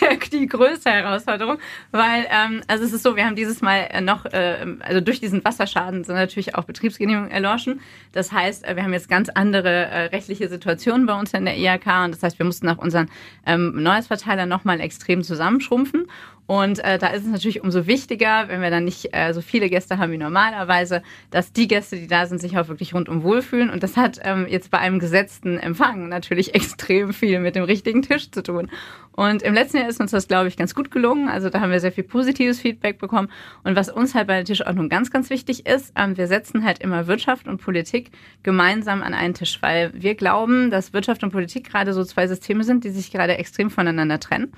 der, 0.00 0.16
die 0.16 0.46
größte 0.46 0.90
Herausforderung, 0.90 1.58
weil 1.92 2.26
ähm, 2.30 2.62
also 2.66 2.84
es 2.84 2.92
ist 2.92 3.02
so, 3.02 3.14
wir 3.14 3.24
haben 3.24 3.36
dieses 3.36 3.60
Mal 3.60 3.88
äh, 3.90 4.00
noch, 4.00 4.24
äh, 4.26 4.66
also 4.80 5.00
durch 5.00 5.20
diesen 5.20 5.44
Wasserschaden 5.44 6.04
sind 6.04 6.14
natürlich 6.14 6.54
auch 6.54 6.64
Betriebsgenehmigungen 6.64 7.30
erloschen. 7.30 7.80
Das 8.12 8.32
heißt, 8.32 8.66
äh, 8.66 8.74
wir 8.74 8.82
haben 8.82 8.92
jetzt 8.92 9.08
ganz 9.08 9.28
andere 9.28 9.68
äh, 9.68 10.00
rechtliche 10.06 10.48
Situationen 10.48 11.06
bei 11.06 11.18
uns 11.18 11.32
in 11.32 11.44
der 11.44 11.56
IHK 11.56 11.86
und 12.04 12.14
das 12.14 12.22
heißt, 12.22 12.38
wir 12.38 12.46
mussten 12.46 12.68
auch 12.68 12.78
unseren 12.78 13.08
ähm, 13.44 13.80
Neujahrsverteiler 13.82 14.46
nochmal 14.46 14.80
extrem 14.80 15.22
zusammenschrumpfen 15.22 16.06
und 16.46 16.78
äh, 16.84 16.98
da 16.98 17.08
ist 17.08 17.24
es 17.24 17.30
natürlich 17.30 17.62
umso 17.62 17.86
wichtiger, 17.86 18.48
wenn 18.48 18.60
wir 18.60 18.70
dann 18.70 18.84
nicht 18.84 19.08
äh, 19.12 19.32
so 19.32 19.40
viele 19.40 19.68
Gäste 19.68 19.98
haben 19.98 20.12
wie 20.12 20.18
normalerweise, 20.18 21.02
dass 21.30 21.52
die 21.52 21.66
Gäste, 21.66 21.96
die 21.96 22.06
da 22.06 22.26
sind, 22.26 22.40
sich 22.40 22.56
auch 22.56 22.68
wirklich 22.68 22.94
rundum 22.94 23.24
wohlfühlen. 23.24 23.68
Und 23.68 23.82
das 23.82 23.96
hat 23.96 24.20
ähm, 24.22 24.46
jetzt 24.48 24.70
bei 24.70 24.78
einem 24.78 25.00
gesetzten 25.00 25.58
Empfang 25.58 26.08
natürlich 26.08 26.54
extrem 26.54 27.12
viel 27.12 27.40
mit 27.40 27.56
dem 27.56 27.64
richtigen 27.64 28.02
Tisch 28.02 28.30
zu 28.30 28.44
tun. 28.44 28.70
Und 29.10 29.42
im 29.42 29.54
letzten 29.54 29.78
Jahr 29.78 29.88
ist 29.88 29.98
uns 29.98 30.10
das, 30.10 30.28
glaube 30.28 30.46
ich, 30.46 30.56
ganz 30.56 30.74
gut 30.74 30.90
gelungen. 30.90 31.28
Also 31.28 31.48
da 31.48 31.60
haben 31.60 31.72
wir 31.72 31.80
sehr 31.80 31.90
viel 31.90 32.04
positives 32.04 32.60
Feedback 32.60 32.98
bekommen. 32.98 33.28
Und 33.64 33.74
was 33.74 33.88
uns 33.88 34.14
halt 34.14 34.28
bei 34.28 34.36
der 34.36 34.44
Tischordnung 34.44 34.88
ganz, 34.88 35.10
ganz 35.10 35.30
wichtig 35.30 35.66
ist, 35.66 35.92
ähm, 35.96 36.16
wir 36.16 36.28
setzen 36.28 36.64
halt 36.64 36.78
immer 36.78 37.08
Wirtschaft 37.08 37.48
und 37.48 37.60
Politik 37.60 38.10
gemeinsam 38.44 39.02
an 39.02 39.14
einen 39.14 39.34
Tisch, 39.34 39.58
weil 39.62 39.90
wir 39.94 40.14
glauben, 40.14 40.70
dass 40.70 40.92
Wirtschaft 40.92 41.24
und 41.24 41.32
Politik 41.32 41.68
gerade 41.68 41.92
so 41.92 42.04
zwei 42.04 42.28
Systeme 42.28 42.62
sind, 42.62 42.84
die 42.84 42.90
sich 42.90 43.10
gerade 43.10 43.36
extrem 43.38 43.70
voneinander 43.70 44.20
trennen. 44.20 44.52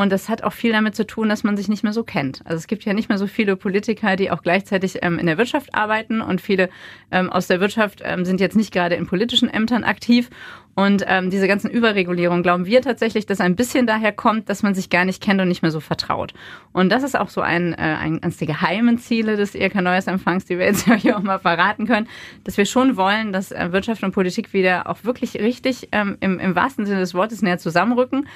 Und 0.00 0.10
das 0.10 0.30
hat 0.30 0.42
auch 0.44 0.54
viel 0.54 0.72
damit 0.72 0.94
zu 0.94 1.06
tun, 1.06 1.28
dass 1.28 1.44
man 1.44 1.58
sich 1.58 1.68
nicht 1.68 1.82
mehr 1.82 1.92
so 1.92 2.04
kennt. 2.04 2.40
Also 2.46 2.56
es 2.56 2.68
gibt 2.68 2.86
ja 2.86 2.94
nicht 2.94 3.10
mehr 3.10 3.18
so 3.18 3.26
viele 3.26 3.54
Politiker, 3.54 4.16
die 4.16 4.30
auch 4.30 4.40
gleichzeitig 4.40 5.00
ähm, 5.02 5.18
in 5.18 5.26
der 5.26 5.36
Wirtschaft 5.36 5.74
arbeiten 5.74 6.22
und 6.22 6.40
viele 6.40 6.70
ähm, 7.10 7.28
aus 7.28 7.48
der 7.48 7.60
Wirtschaft 7.60 8.00
ähm, 8.02 8.24
sind 8.24 8.40
jetzt 8.40 8.56
nicht 8.56 8.72
gerade 8.72 8.94
in 8.94 9.06
politischen 9.06 9.50
Ämtern 9.50 9.84
aktiv. 9.84 10.30
Und 10.74 11.04
ähm, 11.06 11.28
diese 11.28 11.46
ganzen 11.46 11.68
Überregulierungen 11.68 12.42
glauben 12.42 12.64
wir 12.64 12.80
tatsächlich, 12.80 13.26
dass 13.26 13.40
ein 13.40 13.56
bisschen 13.56 13.86
daher 13.86 14.12
kommt, 14.12 14.48
dass 14.48 14.62
man 14.62 14.74
sich 14.74 14.88
gar 14.88 15.04
nicht 15.04 15.22
kennt 15.22 15.38
und 15.38 15.48
nicht 15.48 15.60
mehr 15.60 15.70
so 15.70 15.80
vertraut. 15.80 16.32
Und 16.72 16.90
das 16.90 17.02
ist 17.02 17.18
auch 17.18 17.28
so 17.28 17.42
ein, 17.42 17.74
äh, 17.74 17.76
ein 17.76 18.22
eines 18.22 18.38
der 18.38 18.46
geheimen 18.46 18.96
Ziele 18.96 19.36
des 19.36 19.54
ERK 19.54 19.82
Neues-Empfangs, 19.82 20.46
die 20.46 20.58
wir 20.58 20.64
jetzt 20.64 20.90
hier 20.94 21.18
auch 21.18 21.22
mal 21.22 21.40
verraten 21.40 21.86
können, 21.86 22.08
dass 22.44 22.56
wir 22.56 22.64
schon 22.64 22.96
wollen, 22.96 23.32
dass 23.34 23.52
äh, 23.52 23.72
Wirtschaft 23.72 24.02
und 24.02 24.12
Politik 24.12 24.54
wieder 24.54 24.88
auch 24.88 25.04
wirklich 25.04 25.34
richtig 25.34 25.88
ähm, 25.92 26.16
im, 26.20 26.38
im 26.38 26.54
wahrsten 26.54 26.86
Sinne 26.86 27.00
des 27.00 27.12
Wortes 27.12 27.42
näher 27.42 27.58
zusammenrücken 27.58 28.26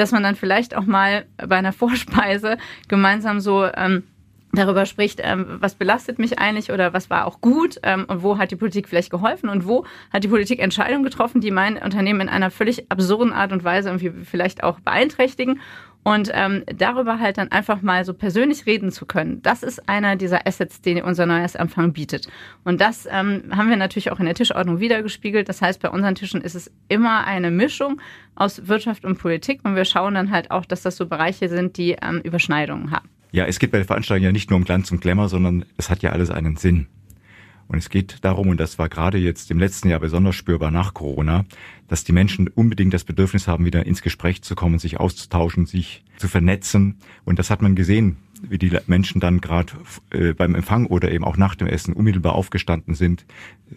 dass 0.00 0.12
man 0.12 0.22
dann 0.22 0.34
vielleicht 0.34 0.74
auch 0.74 0.86
mal 0.86 1.26
bei 1.36 1.56
einer 1.56 1.72
Vorspeise 1.80 2.56
gemeinsam 2.88 3.40
so 3.40 3.64
ähm, 3.64 4.04
darüber 4.52 4.86
spricht, 4.86 5.20
ähm, 5.22 5.58
was 5.60 5.74
belastet 5.74 6.18
mich 6.18 6.38
eigentlich 6.38 6.72
oder 6.72 6.92
was 6.92 7.08
war 7.10 7.26
auch 7.26 7.40
gut 7.40 7.78
ähm, 7.82 8.06
und 8.08 8.22
wo 8.22 8.38
hat 8.38 8.50
die 8.50 8.56
Politik 8.56 8.88
vielleicht 8.88 9.10
geholfen 9.10 9.48
und 9.48 9.66
wo 9.66 9.84
hat 10.12 10.24
die 10.24 10.28
Politik 10.28 10.58
Entscheidungen 10.58 11.04
getroffen, 11.04 11.40
die 11.40 11.50
mein 11.50 11.76
Unternehmen 11.76 12.22
in 12.22 12.28
einer 12.28 12.50
völlig 12.50 12.90
absurden 12.90 13.32
Art 13.32 13.52
und 13.52 13.62
Weise 13.62 13.90
irgendwie 13.90 14.24
vielleicht 14.24 14.64
auch 14.64 14.80
beeinträchtigen 14.80 15.60
und 16.02 16.30
ähm, 16.32 16.64
darüber 16.66 17.18
halt 17.18 17.36
dann 17.36 17.52
einfach 17.52 17.82
mal 17.82 18.04
so 18.04 18.14
persönlich 18.14 18.64
reden 18.66 18.90
zu 18.90 19.04
können, 19.04 19.42
das 19.42 19.62
ist 19.62 19.86
einer 19.88 20.16
dieser 20.16 20.46
Assets, 20.46 20.80
den 20.80 21.02
unser 21.02 21.26
neues 21.26 21.54
Empfang 21.54 21.92
bietet. 21.92 22.26
Und 22.64 22.80
das 22.80 23.06
ähm, 23.10 23.44
haben 23.54 23.68
wir 23.68 23.76
natürlich 23.76 24.10
auch 24.10 24.18
in 24.18 24.24
der 24.24 24.34
Tischordnung 24.34 24.80
wiedergespiegelt. 24.80 25.48
Das 25.48 25.60
heißt, 25.60 25.80
bei 25.82 25.90
unseren 25.90 26.14
Tischen 26.14 26.40
ist 26.40 26.54
es 26.54 26.70
immer 26.88 27.26
eine 27.26 27.50
Mischung 27.50 28.00
aus 28.34 28.66
Wirtschaft 28.66 29.04
und 29.04 29.18
Politik. 29.18 29.60
Und 29.62 29.76
wir 29.76 29.84
schauen 29.84 30.14
dann 30.14 30.30
halt 30.30 30.50
auch, 30.50 30.64
dass 30.64 30.82
das 30.82 30.96
so 30.96 31.06
Bereiche 31.06 31.48
sind, 31.48 31.76
die 31.76 31.96
ähm, 32.00 32.20
Überschneidungen 32.22 32.90
haben. 32.90 33.08
Ja, 33.32 33.44
es 33.44 33.58
geht 33.58 33.70
bei 33.70 33.78
der 33.78 33.86
Veranstaltung 33.86 34.24
ja 34.24 34.32
nicht 34.32 34.50
nur 34.50 34.56
um 34.56 34.64
Glanz 34.64 34.90
und 34.90 35.00
Glamour, 35.00 35.28
sondern 35.28 35.64
es 35.76 35.90
hat 35.90 36.02
ja 36.02 36.10
alles 36.10 36.30
einen 36.30 36.56
Sinn. 36.56 36.86
Und 37.70 37.78
es 37.78 37.88
geht 37.88 38.16
darum, 38.22 38.48
und 38.48 38.58
das 38.58 38.80
war 38.80 38.88
gerade 38.88 39.16
jetzt 39.16 39.48
im 39.52 39.60
letzten 39.60 39.90
Jahr 39.90 40.00
besonders 40.00 40.34
spürbar 40.34 40.72
nach 40.72 40.92
Corona, 40.92 41.44
dass 41.86 42.02
die 42.02 42.10
Menschen 42.10 42.48
unbedingt 42.48 42.92
das 42.92 43.04
Bedürfnis 43.04 43.46
haben, 43.46 43.64
wieder 43.64 43.86
ins 43.86 44.02
Gespräch 44.02 44.42
zu 44.42 44.56
kommen, 44.56 44.80
sich 44.80 44.98
auszutauschen, 44.98 45.66
sich 45.66 46.02
zu 46.16 46.26
vernetzen. 46.26 46.96
Und 47.24 47.38
das 47.38 47.48
hat 47.48 47.62
man 47.62 47.76
gesehen, 47.76 48.16
wie 48.42 48.58
die 48.58 48.76
Menschen 48.88 49.20
dann 49.20 49.40
gerade 49.40 49.72
äh, 50.10 50.32
beim 50.32 50.56
Empfang 50.56 50.86
oder 50.86 51.12
eben 51.12 51.22
auch 51.22 51.36
nach 51.36 51.54
dem 51.54 51.68
Essen 51.68 51.94
unmittelbar 51.94 52.34
aufgestanden 52.34 52.96
sind, 52.96 53.24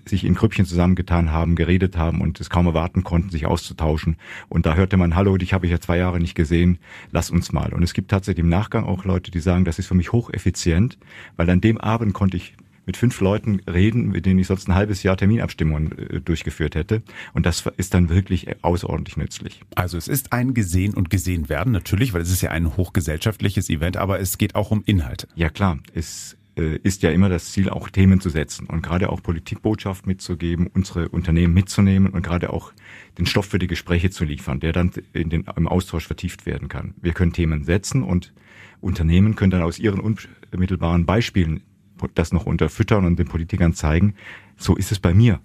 sich 0.06 0.24
in 0.24 0.34
Grüppchen 0.34 0.66
zusammengetan 0.66 1.32
haben, 1.32 1.56
geredet 1.56 1.96
haben 1.96 2.20
und 2.22 2.42
es 2.42 2.50
kaum 2.50 2.66
erwarten 2.66 3.04
konnten, 3.04 3.30
sich 3.30 3.46
auszutauschen. 3.46 4.18
Und 4.50 4.66
da 4.66 4.74
hörte 4.74 4.98
man, 4.98 5.14
hallo, 5.14 5.38
dich 5.38 5.54
habe 5.54 5.68
ich 5.68 5.72
ja 5.72 5.80
zwei 5.80 5.98
Jahre 5.98 6.20
nicht 6.20 6.34
gesehen, 6.34 6.80
lass 7.12 7.30
uns 7.30 7.52
mal. 7.52 7.74
Und 7.74 7.84
es 7.84 7.94
gibt 7.94 8.10
tatsächlich 8.10 8.44
im 8.44 8.50
Nachgang 8.50 8.86
auch 8.86 9.06
Leute, 9.06 9.30
die 9.30 9.40
sagen, 9.40 9.66
das 9.66 9.78
ist 9.78 9.86
für 9.86 9.94
mich 9.94 10.12
hocheffizient, 10.12 10.98
weil 11.36 11.48
an 11.52 11.62
dem 11.62 11.78
Abend 11.78 12.14
konnte 12.14 12.38
ich 12.38 12.56
mit 12.86 12.98
fünf 12.98 13.20
Leuten 13.22 13.62
reden, 13.62 14.10
mit 14.10 14.26
denen 14.26 14.40
ich 14.40 14.48
sonst 14.48 14.68
ein 14.68 14.76
halbes 14.76 15.04
Jahr 15.04 15.18
Terminabstimmungen 15.18 15.98
äh, 15.98 16.22
durchgeführt 16.22 16.76
hätte. 16.76 17.02
Und 17.34 17.46
das 17.46 17.66
ist 17.78 17.94
dann 17.94 18.10
wirklich 18.10 18.48
außerordentlich 18.64 19.18
nützlich. 19.18 19.62
Also 19.76 19.98
es 19.98 20.08
ist 20.08 20.34
ein 20.34 20.54
Gesehen 20.54 20.94
und 20.94 21.10
Gesehen 21.10 21.50
werden, 21.50 21.72
natürlich, 21.72 22.14
weil 22.14 22.22
es 22.22 22.32
ist 22.32 22.42
ja 22.42 22.52
ein 22.52 22.76
hochgesellschaftliches 22.76 23.70
Event, 23.70 23.98
aber 23.98 24.20
es 24.20 24.38
geht 24.38 24.56
auch 24.56 24.72
um 24.72 24.84
Inhalte. 24.86 25.28
Ja 25.36 25.50
klar, 25.50 25.80
es 25.94 26.38
äh, 26.56 26.78
ist 26.78 27.02
ja 27.04 27.12
immer 27.12 27.30
das 27.30 27.52
Ziel, 27.52 27.70
auch 27.70 27.90
Themen 27.90 28.22
zu 28.22 28.30
setzen 28.30 28.68
und 28.68 28.84
gerade 28.84 29.10
auch 29.10 29.24
Politikbotschaft 29.24 30.06
mitzugeben, 30.06 30.68
unsere 30.68 31.10
Unternehmen 31.10 31.54
mitzunehmen 31.54 32.12
und 32.12 32.22
gerade 32.22 32.52
auch 32.52 32.74
den 33.18 33.26
Stoff 33.26 33.46
für 33.46 33.60
die 33.60 33.68
Gespräche 33.68 34.10
zu 34.10 34.24
liefern, 34.24 34.60
der 34.60 34.74
dann 34.74 34.92
in 35.14 35.30
den, 35.30 35.46
im 35.56 35.68
Austausch 35.68 36.06
vertieft 36.06 36.46
werden 36.46 36.68
kann. 36.68 36.94
Wir 37.02 37.14
können 37.14 37.34
Themen 37.34 37.64
setzen 37.64 38.04
und 38.04 38.34
Unternehmen 38.82 39.36
können 39.36 39.52
dann 39.52 39.64
aus 39.64 39.80
ihren 39.80 40.00
unmittelbaren 40.00 41.06
Beispielen 41.06 41.62
das 42.08 42.32
noch 42.32 42.46
unterfüttern 42.46 43.06
und 43.06 43.18
den 43.18 43.28
Politikern 43.28 43.74
zeigen, 43.74 44.16
so 44.58 44.76
ist 44.76 44.92
es 44.92 45.00
bei 45.00 45.14
mir. 45.14 45.40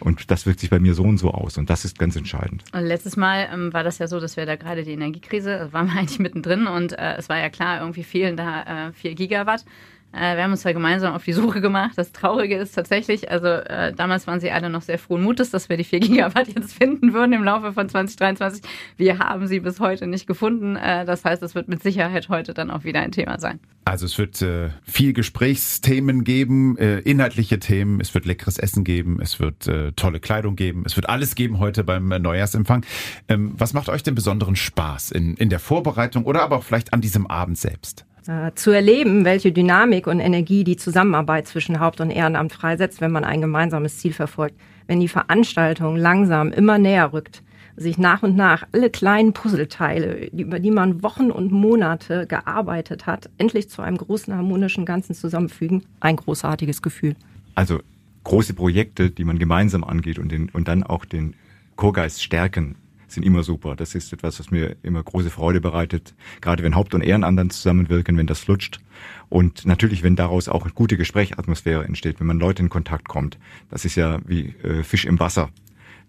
Und 0.00 0.30
das 0.30 0.46
wirkt 0.46 0.60
sich 0.60 0.70
bei 0.70 0.78
mir 0.78 0.94
so 0.94 1.02
und 1.02 1.18
so 1.18 1.32
aus. 1.32 1.58
Und 1.58 1.70
das 1.70 1.84
ist 1.84 1.98
ganz 1.98 2.14
entscheidend. 2.14 2.62
Und 2.72 2.84
letztes 2.84 3.16
Mal 3.16 3.48
ähm, 3.52 3.72
war 3.72 3.82
das 3.82 3.98
ja 3.98 4.06
so, 4.06 4.20
dass 4.20 4.36
wir 4.36 4.46
da 4.46 4.56
gerade 4.56 4.84
die 4.84 4.92
Energiekrise, 4.92 5.58
also 5.58 5.72
waren 5.72 5.86
wir 5.86 5.94
eigentlich 5.98 6.18
mittendrin 6.18 6.66
und 6.66 6.92
äh, 6.92 7.16
es 7.16 7.28
war 7.28 7.38
ja 7.38 7.48
klar, 7.48 7.80
irgendwie 7.80 8.04
fehlen 8.04 8.36
da 8.36 8.88
äh, 8.88 8.92
4 8.92 9.14
Gigawatt. 9.14 9.64
Äh, 10.12 10.36
wir 10.36 10.44
haben 10.44 10.52
uns 10.52 10.62
da 10.62 10.72
gemeinsam 10.72 11.14
auf 11.14 11.24
die 11.24 11.32
Suche 11.32 11.60
gemacht. 11.60 11.92
Das 11.96 12.12
Traurige 12.12 12.56
ist 12.56 12.72
tatsächlich, 12.72 13.30
also 13.30 13.46
äh, 13.46 13.92
damals 13.92 14.26
waren 14.26 14.40
sie 14.40 14.50
alle 14.50 14.70
noch 14.70 14.82
sehr 14.82 14.98
frohen 14.98 15.22
Mutes, 15.22 15.50
dass 15.50 15.68
wir 15.68 15.76
die 15.76 15.84
4 15.84 16.00
Gigawatt 16.00 16.48
jetzt 16.48 16.72
finden 16.72 17.12
würden 17.12 17.32
im 17.32 17.44
Laufe 17.44 17.72
von 17.72 17.88
2023. 17.88 18.62
Wir 18.96 19.18
haben 19.18 19.46
sie 19.46 19.60
bis 19.60 19.80
heute 19.80 20.06
nicht 20.06 20.26
gefunden. 20.26 20.76
Äh, 20.76 21.04
das 21.04 21.24
heißt, 21.24 21.42
es 21.42 21.54
wird 21.54 21.68
mit 21.68 21.82
Sicherheit 21.82 22.28
heute 22.28 22.54
dann 22.54 22.70
auch 22.70 22.84
wieder 22.84 23.00
ein 23.00 23.12
Thema 23.12 23.38
sein. 23.38 23.60
Also 23.84 24.04
es 24.04 24.18
wird 24.18 24.42
äh, 24.42 24.70
viel 24.82 25.14
Gesprächsthemen 25.14 26.24
geben, 26.24 26.76
äh, 26.76 26.98
inhaltliche 26.98 27.58
Themen, 27.58 28.00
es 28.00 28.12
wird 28.12 28.26
leckeres 28.26 28.58
Essen 28.58 28.84
geben, 28.84 29.18
es 29.20 29.40
wird 29.40 29.66
äh, 29.66 29.92
tolle 29.92 30.20
Kleidung 30.20 30.56
geben, 30.56 30.82
es 30.84 30.96
wird 30.96 31.08
alles 31.08 31.34
geben 31.34 31.58
heute 31.58 31.84
beim 31.84 32.08
Neujahrsempfang. 32.08 32.84
Ähm, 33.28 33.54
was 33.56 33.72
macht 33.72 33.88
euch 33.88 34.02
den 34.02 34.14
besonderen 34.14 34.56
Spaß 34.56 35.10
in, 35.10 35.34
in 35.34 35.48
der 35.48 35.58
Vorbereitung 35.58 36.24
oder 36.24 36.42
aber 36.42 36.56
auch 36.56 36.64
vielleicht 36.64 36.92
an 36.92 37.00
diesem 37.00 37.26
Abend 37.26 37.56
selbst? 37.56 38.04
Äh, 38.28 38.54
zu 38.54 38.72
erleben, 38.72 39.24
welche 39.24 39.52
Dynamik 39.52 40.06
und 40.06 40.20
Energie 40.20 40.62
die 40.62 40.76
Zusammenarbeit 40.76 41.46
zwischen 41.46 41.80
Haupt- 41.80 42.02
und 42.02 42.10
Ehrenamt 42.10 42.52
freisetzt, 42.52 43.00
wenn 43.00 43.10
man 43.10 43.24
ein 43.24 43.40
gemeinsames 43.40 43.96
Ziel 43.96 44.12
verfolgt. 44.12 44.54
Wenn 44.86 45.00
die 45.00 45.08
Veranstaltung 45.08 45.96
langsam 45.96 46.52
immer 46.52 46.76
näher 46.76 47.14
rückt, 47.14 47.42
sich 47.74 47.96
nach 47.96 48.22
und 48.22 48.36
nach 48.36 48.66
alle 48.72 48.90
kleinen 48.90 49.32
Puzzleteile, 49.32 50.26
über 50.26 50.58
die 50.58 50.70
man 50.70 51.02
Wochen 51.02 51.30
und 51.30 51.52
Monate 51.52 52.26
gearbeitet 52.26 53.06
hat, 53.06 53.30
endlich 53.38 53.70
zu 53.70 53.80
einem 53.80 53.96
großen 53.96 54.36
harmonischen 54.36 54.84
Ganzen 54.84 55.14
zusammenfügen. 55.14 55.84
Ein 56.00 56.16
großartiges 56.16 56.82
Gefühl. 56.82 57.16
Also 57.54 57.80
große 58.24 58.52
Projekte, 58.52 59.10
die 59.10 59.24
man 59.24 59.38
gemeinsam 59.38 59.84
angeht 59.84 60.18
und, 60.18 60.30
den, 60.30 60.50
und 60.50 60.68
dann 60.68 60.82
auch 60.82 61.06
den 61.06 61.32
Chorgeist 61.76 62.22
stärken, 62.22 62.76
sind 63.08 63.24
immer 63.24 63.42
super. 63.42 63.76
Das 63.76 63.94
ist 63.94 64.12
etwas, 64.12 64.38
was 64.38 64.50
mir 64.50 64.76
immer 64.82 65.02
große 65.02 65.30
Freude 65.30 65.60
bereitet, 65.60 66.14
gerade 66.40 66.62
wenn 66.62 66.74
Haupt- 66.74 66.94
und 66.94 67.02
Ehrenamt 67.02 67.52
zusammenwirken, 67.52 68.16
wenn 68.16 68.26
das 68.26 68.40
flutscht. 68.40 68.80
Und 69.28 69.66
natürlich, 69.66 70.02
wenn 70.02 70.16
daraus 70.16 70.48
auch 70.48 70.64
eine 70.64 70.72
gute 70.72 70.96
Gesprächsatmosphäre 70.96 71.84
entsteht, 71.84 72.20
wenn 72.20 72.26
man 72.26 72.38
Leute 72.38 72.62
in 72.62 72.68
Kontakt 72.68 73.08
kommt. 73.08 73.38
Das 73.70 73.84
ist 73.84 73.94
ja 73.94 74.18
wie 74.26 74.54
äh, 74.62 74.82
Fisch 74.82 75.04
im 75.04 75.20
Wasser. 75.20 75.50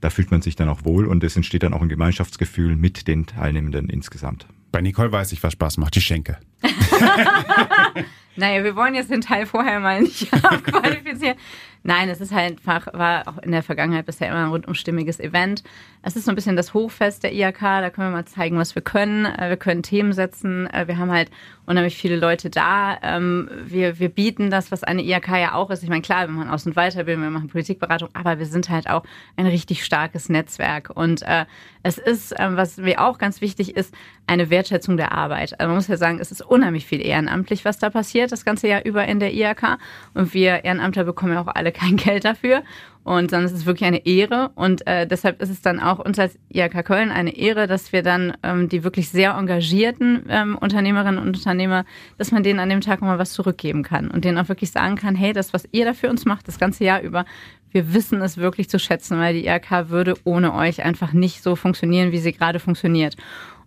Da 0.02 0.10
fühlt 0.10 0.32
man 0.32 0.42
sich 0.42 0.56
dann 0.56 0.70
auch 0.70 0.86
wohl 0.86 1.06
und 1.06 1.24
es 1.24 1.36
entsteht 1.36 1.64
dann 1.64 1.74
auch 1.74 1.82
ein 1.82 1.90
Gemeinschaftsgefühl 1.90 2.76
mit 2.76 3.08
den 3.08 3.26
Teilnehmenden 3.26 3.90
insgesamt. 3.90 4.48
Bei 4.72 4.82
Nicole 4.82 5.12
weiß 5.12 5.32
ich, 5.34 5.44
was 5.44 5.54
Spaß 5.54 5.78
macht, 5.78 5.96
die 5.96 6.02
Schenke. 6.02 6.38
naja, 8.36 8.64
wir 8.64 8.76
wollen 8.76 8.96
jetzt 8.96 9.12
den 9.12 9.22
Teil 9.22 9.46
vorher 9.46 9.80
mal 9.80 10.02
nicht 10.02 10.34
abqualifizieren. 10.44 11.38
Nein, 11.82 12.10
es 12.10 12.20
ist 12.20 12.34
halt 12.34 12.58
einfach, 12.58 12.94
war 12.94 13.28
auch 13.28 13.38
in 13.38 13.52
der 13.54 13.64
Vergangenheit 13.64 14.06
bisher 14.06 14.28
immer 14.28 14.44
ein 14.44 14.50
rundum 14.50 14.74
stimmiges 14.74 15.20
Event. 15.20 15.64
Es 16.02 16.18
ist 16.18 16.26
so 16.26 16.32
ein 16.32 16.36
bisschen 16.36 16.58
das 16.58 16.74
Hochfest 16.74 17.24
der 17.24 17.34
IAK, 17.34 17.60
da 17.60 17.90
können 17.90 18.10
wir 18.10 18.18
mal 18.18 18.26
zeigen, 18.26 18.58
was 18.58 18.76
wir 18.76 18.82
können. 18.82 19.26
Äh, 19.26 19.50
wir 19.50 19.58
können 19.58 19.82
Themen 19.82 20.12
setzen, 20.12 20.68
äh, 20.68 20.88
wir 20.88 20.98
haben 20.98 21.12
halt 21.12 21.32
unheimlich 21.66 21.96
viele 21.96 22.18
Leute 22.18 22.50
da. 22.50 22.98
Ähm, 23.02 23.50
wir, 23.66 23.98
wir 23.98 24.10
bieten 24.10 24.50
das, 24.50 24.72
was 24.72 24.84
eine 24.84 25.04
IAK 25.04 25.30
ja 25.30 25.54
auch 25.54 25.70
ist. 25.70 25.84
Ich 25.84 25.90
meine, 25.90 26.02
klar, 26.02 26.28
wir 26.28 26.34
machen 26.34 26.50
Aus- 26.50 26.66
und 26.66 26.76
Weiterbildung, 26.76 27.24
wir 27.24 27.30
machen 27.30 27.48
Politikberatung, 27.48 28.10
aber 28.14 28.40
wir 28.40 28.46
sind 28.46 28.70
halt 28.70 28.90
auch 28.90 29.04
ein 29.38 29.46
richtig 29.46 29.86
starkes 29.86 30.28
Netzwerk. 30.28 30.90
Und 30.94 31.22
äh, 31.22 31.46
es 31.84 31.98
ist, 31.98 32.38
äh, 32.38 32.58
was 32.58 32.78
mir 32.78 33.00
auch 33.00 33.18
ganz 33.20 33.40
wichtig 33.40 33.78
ist, 33.78 33.94
eine 34.28 34.50
Wertschätzung 34.50 34.98
der 34.98 35.14
Arbeit. 35.14 35.60
Also 35.60 35.70
man 35.70 35.76
muss 35.76 35.88
ja 35.88 35.98
sagen, 35.98 36.20
es 36.20 36.32
ist 36.32 36.49
unheimlich 36.50 36.86
viel 36.86 37.02
ehrenamtlich, 37.06 37.66
was 37.66 37.80
da 37.80 37.90
passiert, 37.90 38.32
das 38.32 38.46
ganze 38.46 38.68
Jahr 38.68 38.86
über 38.86 39.06
in 39.06 39.20
der 39.20 39.34
IAK. 39.34 39.78
Und 40.14 40.34
wir 40.34 40.66
Ehrenamtler 40.66 41.04
bekommen 41.04 41.34
ja 41.34 41.42
auch 41.42 41.48
alle 41.48 41.72
kein 41.74 41.98
Geld 41.98 42.26
dafür. 42.26 42.64
Und 43.04 43.32
dann 43.32 43.44
ist 43.44 43.54
es 43.54 43.66
wirklich 43.66 43.88
eine 43.88 44.06
Ehre. 44.06 44.52
Und 44.56 44.86
äh, 44.86 45.08
deshalb 45.08 45.42
ist 45.42 45.50
es 45.50 45.62
dann 45.62 45.80
auch 45.80 46.00
uns 46.00 46.20
als 46.20 46.38
IHK 46.50 46.86
Köln 46.86 47.12
eine 47.12 47.36
Ehre, 47.36 47.66
dass 47.66 47.92
wir 47.92 48.04
dann 48.04 48.38
ähm, 48.44 48.70
die 48.70 48.84
wirklich 48.84 49.10
sehr 49.10 49.32
engagierten 49.32 50.26
ähm, 50.30 50.58
Unternehmerinnen 50.58 51.18
und 51.20 51.36
Unternehmer, 51.36 51.86
dass 52.18 52.32
man 52.32 52.44
denen 52.44 52.60
an 52.60 52.70
dem 52.70 52.82
Tag 52.82 53.02
mal 53.02 53.18
was 53.18 53.32
zurückgeben 53.32 53.84
kann 53.84 54.12
und 54.12 54.26
denen 54.26 54.38
auch 54.38 54.50
wirklich 54.50 54.72
sagen 54.72 54.96
kann, 54.96 55.16
hey, 55.16 55.34
das, 55.34 55.54
was 55.54 55.68
ihr 55.72 55.86
da 55.86 55.94
für 55.94 56.10
uns 56.10 56.26
macht, 56.26 56.48
das 56.48 56.60
ganze 56.60 56.84
Jahr 56.84 57.02
über, 57.02 57.26
wir 57.72 57.94
wissen 57.94 58.22
es 58.22 58.38
wirklich 58.38 58.70
zu 58.70 58.80
schätzen, 58.80 59.20
weil 59.20 59.34
die 59.34 59.48
IHK 59.48 59.90
würde 59.90 60.16
ohne 60.24 60.54
euch 60.54 60.84
einfach 60.84 61.14
nicht 61.14 61.42
so 61.42 61.56
funktionieren, 61.56 62.12
wie 62.12 62.18
sie 62.18 62.34
gerade 62.34 62.60
funktioniert. 62.60 63.16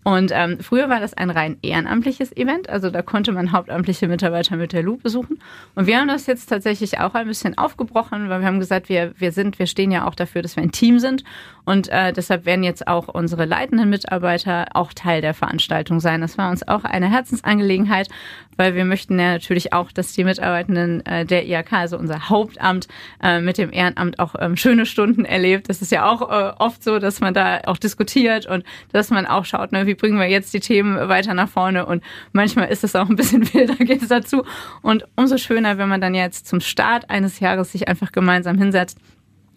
Und 0.04 0.32
ähm, 0.34 0.58
früher 0.60 0.88
war 0.88 0.98
das 0.98 1.14
ein 1.14 1.30
rein 1.30 1.58
ehrenamtliches 1.62 2.36
Event, 2.36 2.68
also 2.68 2.90
da 2.90 3.02
konnte 3.02 3.30
man 3.30 3.52
hauptamtliche 3.52 4.08
Mitarbeiter 4.08 4.56
mit 4.56 4.72
der 4.72 4.82
Lupe 4.82 5.04
besuchen. 5.04 5.38
Und 5.76 5.86
wir 5.86 5.98
haben 5.98 6.08
das 6.08 6.26
jetzt 6.26 6.46
tatsächlich 6.46 6.98
auch 6.98 7.14
ein 7.14 7.28
bisschen 7.28 7.56
aufgebrochen, 7.56 8.28
weil 8.28 8.40
wir 8.40 8.46
haben 8.46 8.58
gesagt, 8.58 8.88
wir, 8.88 9.12
wir 9.16 9.30
sind, 9.30 9.60
wir 9.60 9.66
stehen 9.66 9.92
ja 9.92 10.06
auch 10.06 10.16
dafür, 10.16 10.42
dass 10.42 10.56
wir 10.56 10.62
ein 10.62 10.72
Team 10.72 10.98
sind. 10.98 11.22
Und 11.64 11.88
äh, 11.90 12.12
deshalb 12.12 12.44
werden 12.44 12.64
jetzt 12.64 12.88
auch 12.88 13.06
unsere 13.06 13.44
leitenden 13.44 13.88
Mitarbeiter 13.90 14.66
auch 14.74 14.92
Teil 14.92 15.20
der 15.20 15.34
Veranstaltung 15.34 16.00
sein. 16.00 16.20
Das 16.20 16.36
war 16.36 16.50
uns 16.50 16.66
auch 16.66 16.82
eine 16.82 17.08
Herzensangelegenheit, 17.08 18.08
weil 18.56 18.74
wir 18.74 18.84
möchten 18.84 19.18
ja 19.18 19.32
natürlich 19.32 19.72
auch, 19.72 19.92
dass 19.92 20.12
die 20.12 20.24
Mitarbeitenden 20.24 21.06
äh, 21.06 21.24
der 21.24 21.46
IAK, 21.46 21.72
also 21.72 21.98
unser 21.98 22.28
Hauptamt, 22.28 22.88
äh, 23.22 23.40
mit 23.40 23.58
dem 23.58 23.72
Ehrenamt 23.72 24.18
auch 24.18 24.34
ähm, 24.40 24.56
schöne 24.56 24.86
Stunden 24.86 25.24
erlebt. 25.24 25.68
Das 25.68 25.82
ist 25.82 25.92
ja 25.92 26.10
auch 26.10 26.22
äh, 26.22 26.52
oft 26.58 26.82
so, 26.82 26.98
dass 26.98 27.20
man 27.20 27.32
da 27.32 27.60
auch 27.66 27.78
diskutiert 27.78 28.46
und 28.46 28.64
dass 28.92 29.10
man 29.10 29.26
auch 29.26 29.44
schaut, 29.44 29.70
ne, 29.70 29.86
wie 29.86 29.91
bringen 29.94 30.18
wir 30.18 30.28
jetzt 30.28 30.52
die 30.54 30.60
Themen 30.60 31.08
weiter 31.08 31.34
nach 31.34 31.48
vorne. 31.48 31.86
Und 31.86 32.02
manchmal 32.32 32.68
ist 32.68 32.84
es 32.84 32.96
auch 32.96 33.08
ein 33.08 33.16
bisschen 33.16 33.42
wilder, 33.54 33.76
geht 33.76 34.02
es 34.02 34.08
dazu. 34.08 34.44
Und 34.82 35.04
umso 35.16 35.38
schöner, 35.38 35.78
wenn 35.78 35.88
man 35.88 36.00
dann 36.00 36.14
jetzt 36.14 36.46
zum 36.46 36.60
Start 36.60 37.10
eines 37.10 37.40
Jahres 37.40 37.72
sich 37.72 37.88
einfach 37.88 38.12
gemeinsam 38.12 38.58
hinsetzt 38.58 38.98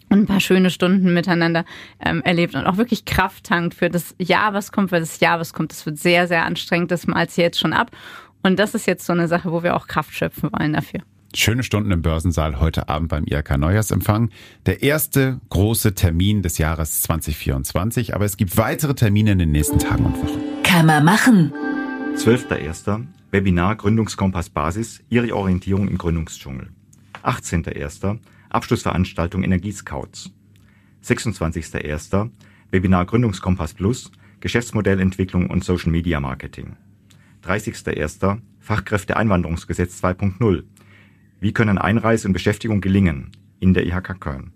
und 0.08 0.20
ein 0.20 0.26
paar 0.26 0.40
schöne 0.40 0.70
Stunden 0.70 1.12
miteinander 1.14 1.64
ähm, 2.04 2.22
erlebt 2.22 2.54
und 2.54 2.66
auch 2.66 2.76
wirklich 2.76 3.04
Kraft 3.04 3.44
tankt 3.44 3.74
für 3.74 3.90
das 3.90 4.14
Jahr, 4.18 4.54
was 4.54 4.72
kommt, 4.72 4.92
weil 4.92 5.00
das 5.00 5.20
Jahr, 5.20 5.40
was 5.40 5.52
kommt, 5.52 5.72
das 5.72 5.84
wird 5.84 5.98
sehr, 5.98 6.28
sehr 6.28 6.44
anstrengend, 6.44 6.90
das 6.90 7.06
malt 7.06 7.30
sie 7.30 7.42
jetzt 7.42 7.58
schon 7.58 7.72
ab. 7.72 7.90
Und 8.42 8.58
das 8.58 8.74
ist 8.74 8.86
jetzt 8.86 9.04
so 9.04 9.12
eine 9.12 9.26
Sache, 9.26 9.50
wo 9.50 9.62
wir 9.62 9.74
auch 9.74 9.88
Kraft 9.88 10.14
schöpfen 10.14 10.50
wollen 10.52 10.74
dafür. 10.74 11.00
Schöne 11.38 11.62
Stunden 11.62 11.90
im 11.90 12.00
Börsensaal 12.00 12.60
heute 12.60 12.88
Abend 12.88 13.10
beim 13.10 13.24
IRK 13.24 13.58
Neujahrsempfang. 13.58 14.30
Der 14.64 14.82
erste 14.82 15.38
große 15.50 15.94
Termin 15.94 16.40
des 16.40 16.56
Jahres 16.56 17.02
2024, 17.02 18.14
aber 18.14 18.24
es 18.24 18.38
gibt 18.38 18.56
weitere 18.56 18.94
Termine 18.94 19.32
in 19.32 19.38
den 19.38 19.52
nächsten 19.52 19.78
Tagen 19.78 20.06
und 20.06 20.16
Wochen. 20.16 20.40
Kann 20.62 20.86
man 20.86 21.04
machen. 21.04 21.52
12.01. 22.16 23.04
Webinar 23.32 23.76
Gründungskompass 23.76 24.48
Basis, 24.48 25.04
Ihre 25.10 25.36
Orientierung 25.36 25.88
im 25.88 25.98
Gründungsdschungel. 25.98 26.70
18.01. 27.22 28.18
Abschlussveranstaltung 28.48 29.42
Energiescouts. 29.42 30.30
26.01. 31.04 32.30
Webinar 32.70 33.04
Gründungskompass 33.04 33.74
Plus, 33.74 34.10
Geschäftsmodellentwicklung 34.40 35.50
und 35.50 35.64
Social 35.64 35.90
Media 35.90 36.18
Marketing. 36.18 36.76
30.01. 37.44 38.38
Fachkräfteeinwanderungsgesetz 38.60 40.02
2.0. 40.02 40.64
Wie 41.46 41.52
können 41.52 41.78
Einreise 41.78 42.26
und 42.26 42.32
Beschäftigung 42.32 42.80
gelingen? 42.80 43.30
In 43.60 43.72
der 43.72 43.86
IHK 43.86 44.18
Köln. 44.18 44.50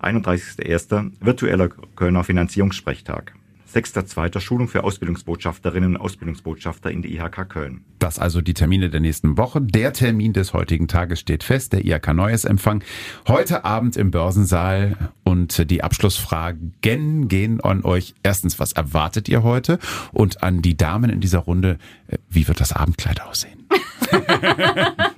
31.01. 0.00 1.12
Virtueller 1.20 1.68
Kölner 1.68 2.24
Finanzierungssprechtag. 2.24 3.34
6.2. 3.72 4.40
Schulung 4.40 4.66
für 4.66 4.82
Ausbildungsbotschafterinnen 4.82 5.94
und 5.94 6.00
Ausbildungsbotschafter 6.00 6.90
in 6.90 7.02
der 7.02 7.12
IHK 7.12 7.48
Köln. 7.48 7.84
Das 8.00 8.18
also 8.18 8.40
die 8.40 8.54
Termine 8.54 8.90
der 8.90 8.98
nächsten 8.98 9.38
Woche. 9.38 9.60
Der 9.60 9.92
Termin 9.92 10.32
des 10.32 10.54
heutigen 10.54 10.88
Tages 10.88 11.20
steht 11.20 11.44
fest, 11.44 11.72
der 11.72 11.84
IHK 11.84 12.12
Neues 12.14 12.44
Empfang. 12.44 12.82
Heute 13.28 13.64
Abend 13.64 13.96
im 13.96 14.10
Börsensaal 14.10 14.96
und 15.22 15.70
die 15.70 15.84
Abschlussfragen 15.84 16.74
gehen 16.80 17.60
an 17.60 17.84
euch. 17.84 18.16
Erstens, 18.24 18.58
was 18.58 18.72
erwartet 18.72 19.28
ihr 19.28 19.44
heute? 19.44 19.78
Und 20.10 20.42
an 20.42 20.62
die 20.62 20.76
Damen 20.76 21.10
in 21.10 21.20
dieser 21.20 21.38
Runde, 21.38 21.78
äh, 22.08 22.18
wie 22.28 22.48
wird 22.48 22.58
das 22.58 22.72
Abendkleid 22.72 23.22
aussehen? 23.22 23.68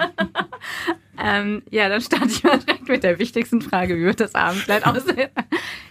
Ähm, 1.22 1.62
ja, 1.70 1.88
dann 1.88 2.00
starte 2.00 2.26
ich 2.26 2.42
mal 2.42 2.58
direkt 2.58 2.88
mit 2.88 3.02
der 3.02 3.18
wichtigsten 3.18 3.60
Frage, 3.60 3.96
wie 3.96 4.04
wird 4.04 4.20
das 4.20 4.34
Abendkleid 4.34 4.86
aussehen? 4.86 5.28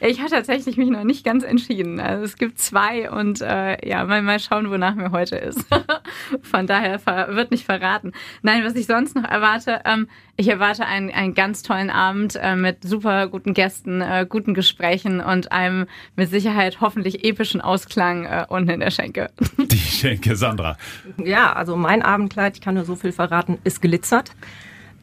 ich 0.02 0.20
habe 0.20 0.30
tatsächlich 0.30 0.78
mich 0.78 0.90
noch 0.90 1.04
nicht 1.04 1.24
ganz 1.24 1.44
entschieden. 1.44 2.00
Also 2.00 2.24
es 2.24 2.38
gibt 2.38 2.60
zwei 2.60 3.12
und 3.12 3.42
äh, 3.42 3.88
ja, 3.88 4.06
mal, 4.06 4.22
mal 4.22 4.40
schauen, 4.40 4.70
wonach 4.70 4.96
mir 4.96 5.12
heute 5.12 5.36
ist. 5.36 5.66
Von 6.42 6.68
daher 6.68 7.00
wird 7.30 7.52
nicht 7.52 7.66
verraten. 7.66 8.14
Nein, 8.42 8.64
was 8.64 8.76
ich 8.76 8.88
sonst 8.88 9.16
noch 9.16 9.24
erwarte, 9.24 9.82
ähm, 9.86 10.08
ich 10.36 10.48
erwarte 10.48 10.86
einen, 10.86 11.12
einen 11.12 11.34
ganz 11.34 11.64
tollen 11.64 11.90
Abend 11.90 12.38
äh, 12.42 12.56
mit 12.56 12.84
super 12.84 13.28
guten 13.28 13.54
Gästen, 13.54 14.02
äh, 14.02 14.26
guten 14.28 14.54
Gesprächen 14.54 15.20
und 15.20 15.52
einem 15.52 15.86
mit 16.16 16.30
Sicherheit 16.30 16.82
hoffentlich 16.82 17.26
epischen 17.26 17.62
Ausklang 17.62 18.26
äh, 18.26 18.46
unten 18.48 18.70
in 18.70 18.80
der 18.80 18.92
Schenke. 18.92 19.30
Die 19.58 19.78
Schenke, 19.78 20.36
Sandra. 20.36 20.78
Ja, 21.18 21.54
also 21.54 21.76
mein 21.76 22.02
Abendkleid, 22.02 22.56
ich 22.56 22.62
kann 22.62 22.76
nur 22.76 22.86
so 22.86 22.96
viel 22.96 23.12
verraten, 23.12 23.58
ist 23.64 23.82
glitzert. 23.82 24.32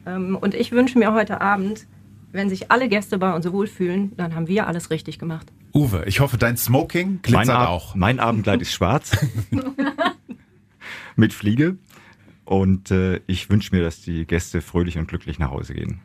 Ähm, 0.07 0.37
und 0.37 0.55
ich 0.55 0.71
wünsche 0.71 0.97
mir 0.97 1.13
heute 1.13 1.41
Abend, 1.41 1.85
wenn 2.31 2.49
sich 2.49 2.71
alle 2.71 2.87
Gäste 2.87 3.17
bei 3.17 3.33
uns 3.33 3.51
wohlfühlen, 3.51 4.15
dann 4.15 4.35
haben 4.35 4.47
wir 4.47 4.67
alles 4.67 4.89
richtig 4.89 5.19
gemacht. 5.19 5.47
Uwe, 5.73 6.05
ich 6.07 6.19
hoffe, 6.19 6.37
dein 6.37 6.57
Smoking 6.57 7.19
glitzert 7.21 7.47
mein 7.47 7.67
auch. 7.67 7.95
Mein 7.95 8.19
Abendkleid 8.19 8.61
ist 8.61 8.71
schwarz. 8.71 9.11
mit 11.15 11.33
Fliege. 11.33 11.77
Und 12.45 12.91
äh, 12.91 13.19
ich 13.27 13.49
wünsche 13.49 13.75
mir, 13.75 13.83
dass 13.83 14.01
die 14.01 14.25
Gäste 14.25 14.61
fröhlich 14.61 14.97
und 14.97 15.07
glücklich 15.07 15.39
nach 15.39 15.51
Hause 15.51 15.73
gehen. 15.73 15.99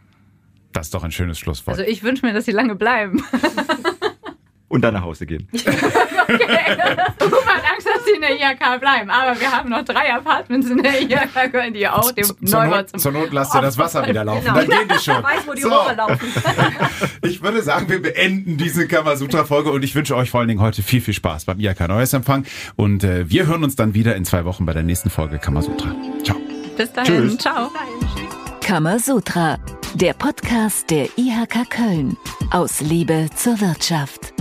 Das 0.73 0.87
ist 0.87 0.95
doch 0.95 1.05
ein 1.05 1.13
schönes 1.13 1.39
Schlusswort. 1.39 1.79
Also 1.79 1.89
ich 1.89 2.03
wünsche 2.03 2.27
mir, 2.27 2.33
dass 2.33 2.47
sie 2.47 2.53
lange 2.53 2.75
bleiben. 2.75 3.23
und 4.73 4.81
dann 4.81 4.95
nach 4.95 5.03
Hause 5.03 5.27
gehen. 5.27 5.47
okay. 5.53 5.67
Du 7.19 7.27
hast 7.27 7.73
Angst, 7.73 7.87
dass 7.87 8.05
sie 8.07 8.13
in 8.15 8.23
der 8.23 8.31
IHK 8.31 8.81
bleiben. 8.81 9.11
Aber 9.11 9.39
wir 9.39 9.53
haben 9.53 9.69
noch 9.69 9.85
drei 9.85 10.15
Apartments 10.15 10.71
in 10.71 10.83
der 10.83 11.03
IHK, 11.03 11.53
können 11.53 11.75
die 11.75 11.87
auch 11.87 12.11
dem 12.13 12.27
Neubau 12.41 12.77
Not, 12.77 12.99
zur 13.01 13.13
Not 13.13 13.33
lasst 13.33 13.55
ihr 13.55 13.61
das 13.61 13.77
Wasser 13.77 14.07
wieder 14.09 14.25
laufen. 14.25 14.45
Genau. 14.45 14.57
Dann 14.57 14.67
gehen 14.67 14.89
die 14.89 14.99
schon. 14.99 15.19
Ich 15.19 15.23
weiß, 15.25 15.47
wo 15.47 15.53
die 15.53 15.61
So. 15.61 15.69
Rohre 15.69 15.95
laufen. 15.95 16.19
Ich 17.25 17.43
würde 17.43 17.63
sagen, 17.63 17.89
wir 17.89 18.01
beenden 18.01 18.57
diese 18.57 18.89
Kamasutra-Folge 18.89 19.71
und 19.71 19.85
ich 19.85 19.95
wünsche 19.95 20.17
euch 20.17 20.31
vor 20.31 20.41
allen 20.41 20.49
Dingen 20.49 20.61
heute 20.61 20.83
viel, 20.83 21.01
viel 21.01 21.15
Spaß 21.15 21.45
beim 21.45 21.61
IHK 21.61 21.87
Neues 21.89 22.13
Empfang. 22.15 22.45
Und 22.77 23.05
äh, 23.05 23.29
wir 23.29 23.47
hören 23.47 23.63
uns 23.65 23.77
dann 23.77 23.95
wieder 23.95 24.17
in 24.17 24.25
zwei 24.25 24.45
Wochen 24.45 24.65
bei 24.67 24.73
der 24.73 24.83
nächsten 24.83 25.11
Folge 25.11 25.39
Kamasutra. 25.39 25.95
Ciao. 26.25 26.37
Bis 26.77 26.93
dahin. 26.93 27.29
Tschüss. 27.29 27.39
Ciao. 27.39 27.71
Kamasutra, 28.63 29.59
der 29.95 30.15
Podcast 30.15 30.91
der 30.91 31.07
IHK 31.17 31.69
Köln. 31.71 32.17
Aus 32.51 32.81
Liebe 32.81 33.29
zur 33.37 33.61
Wirtschaft. 33.61 34.33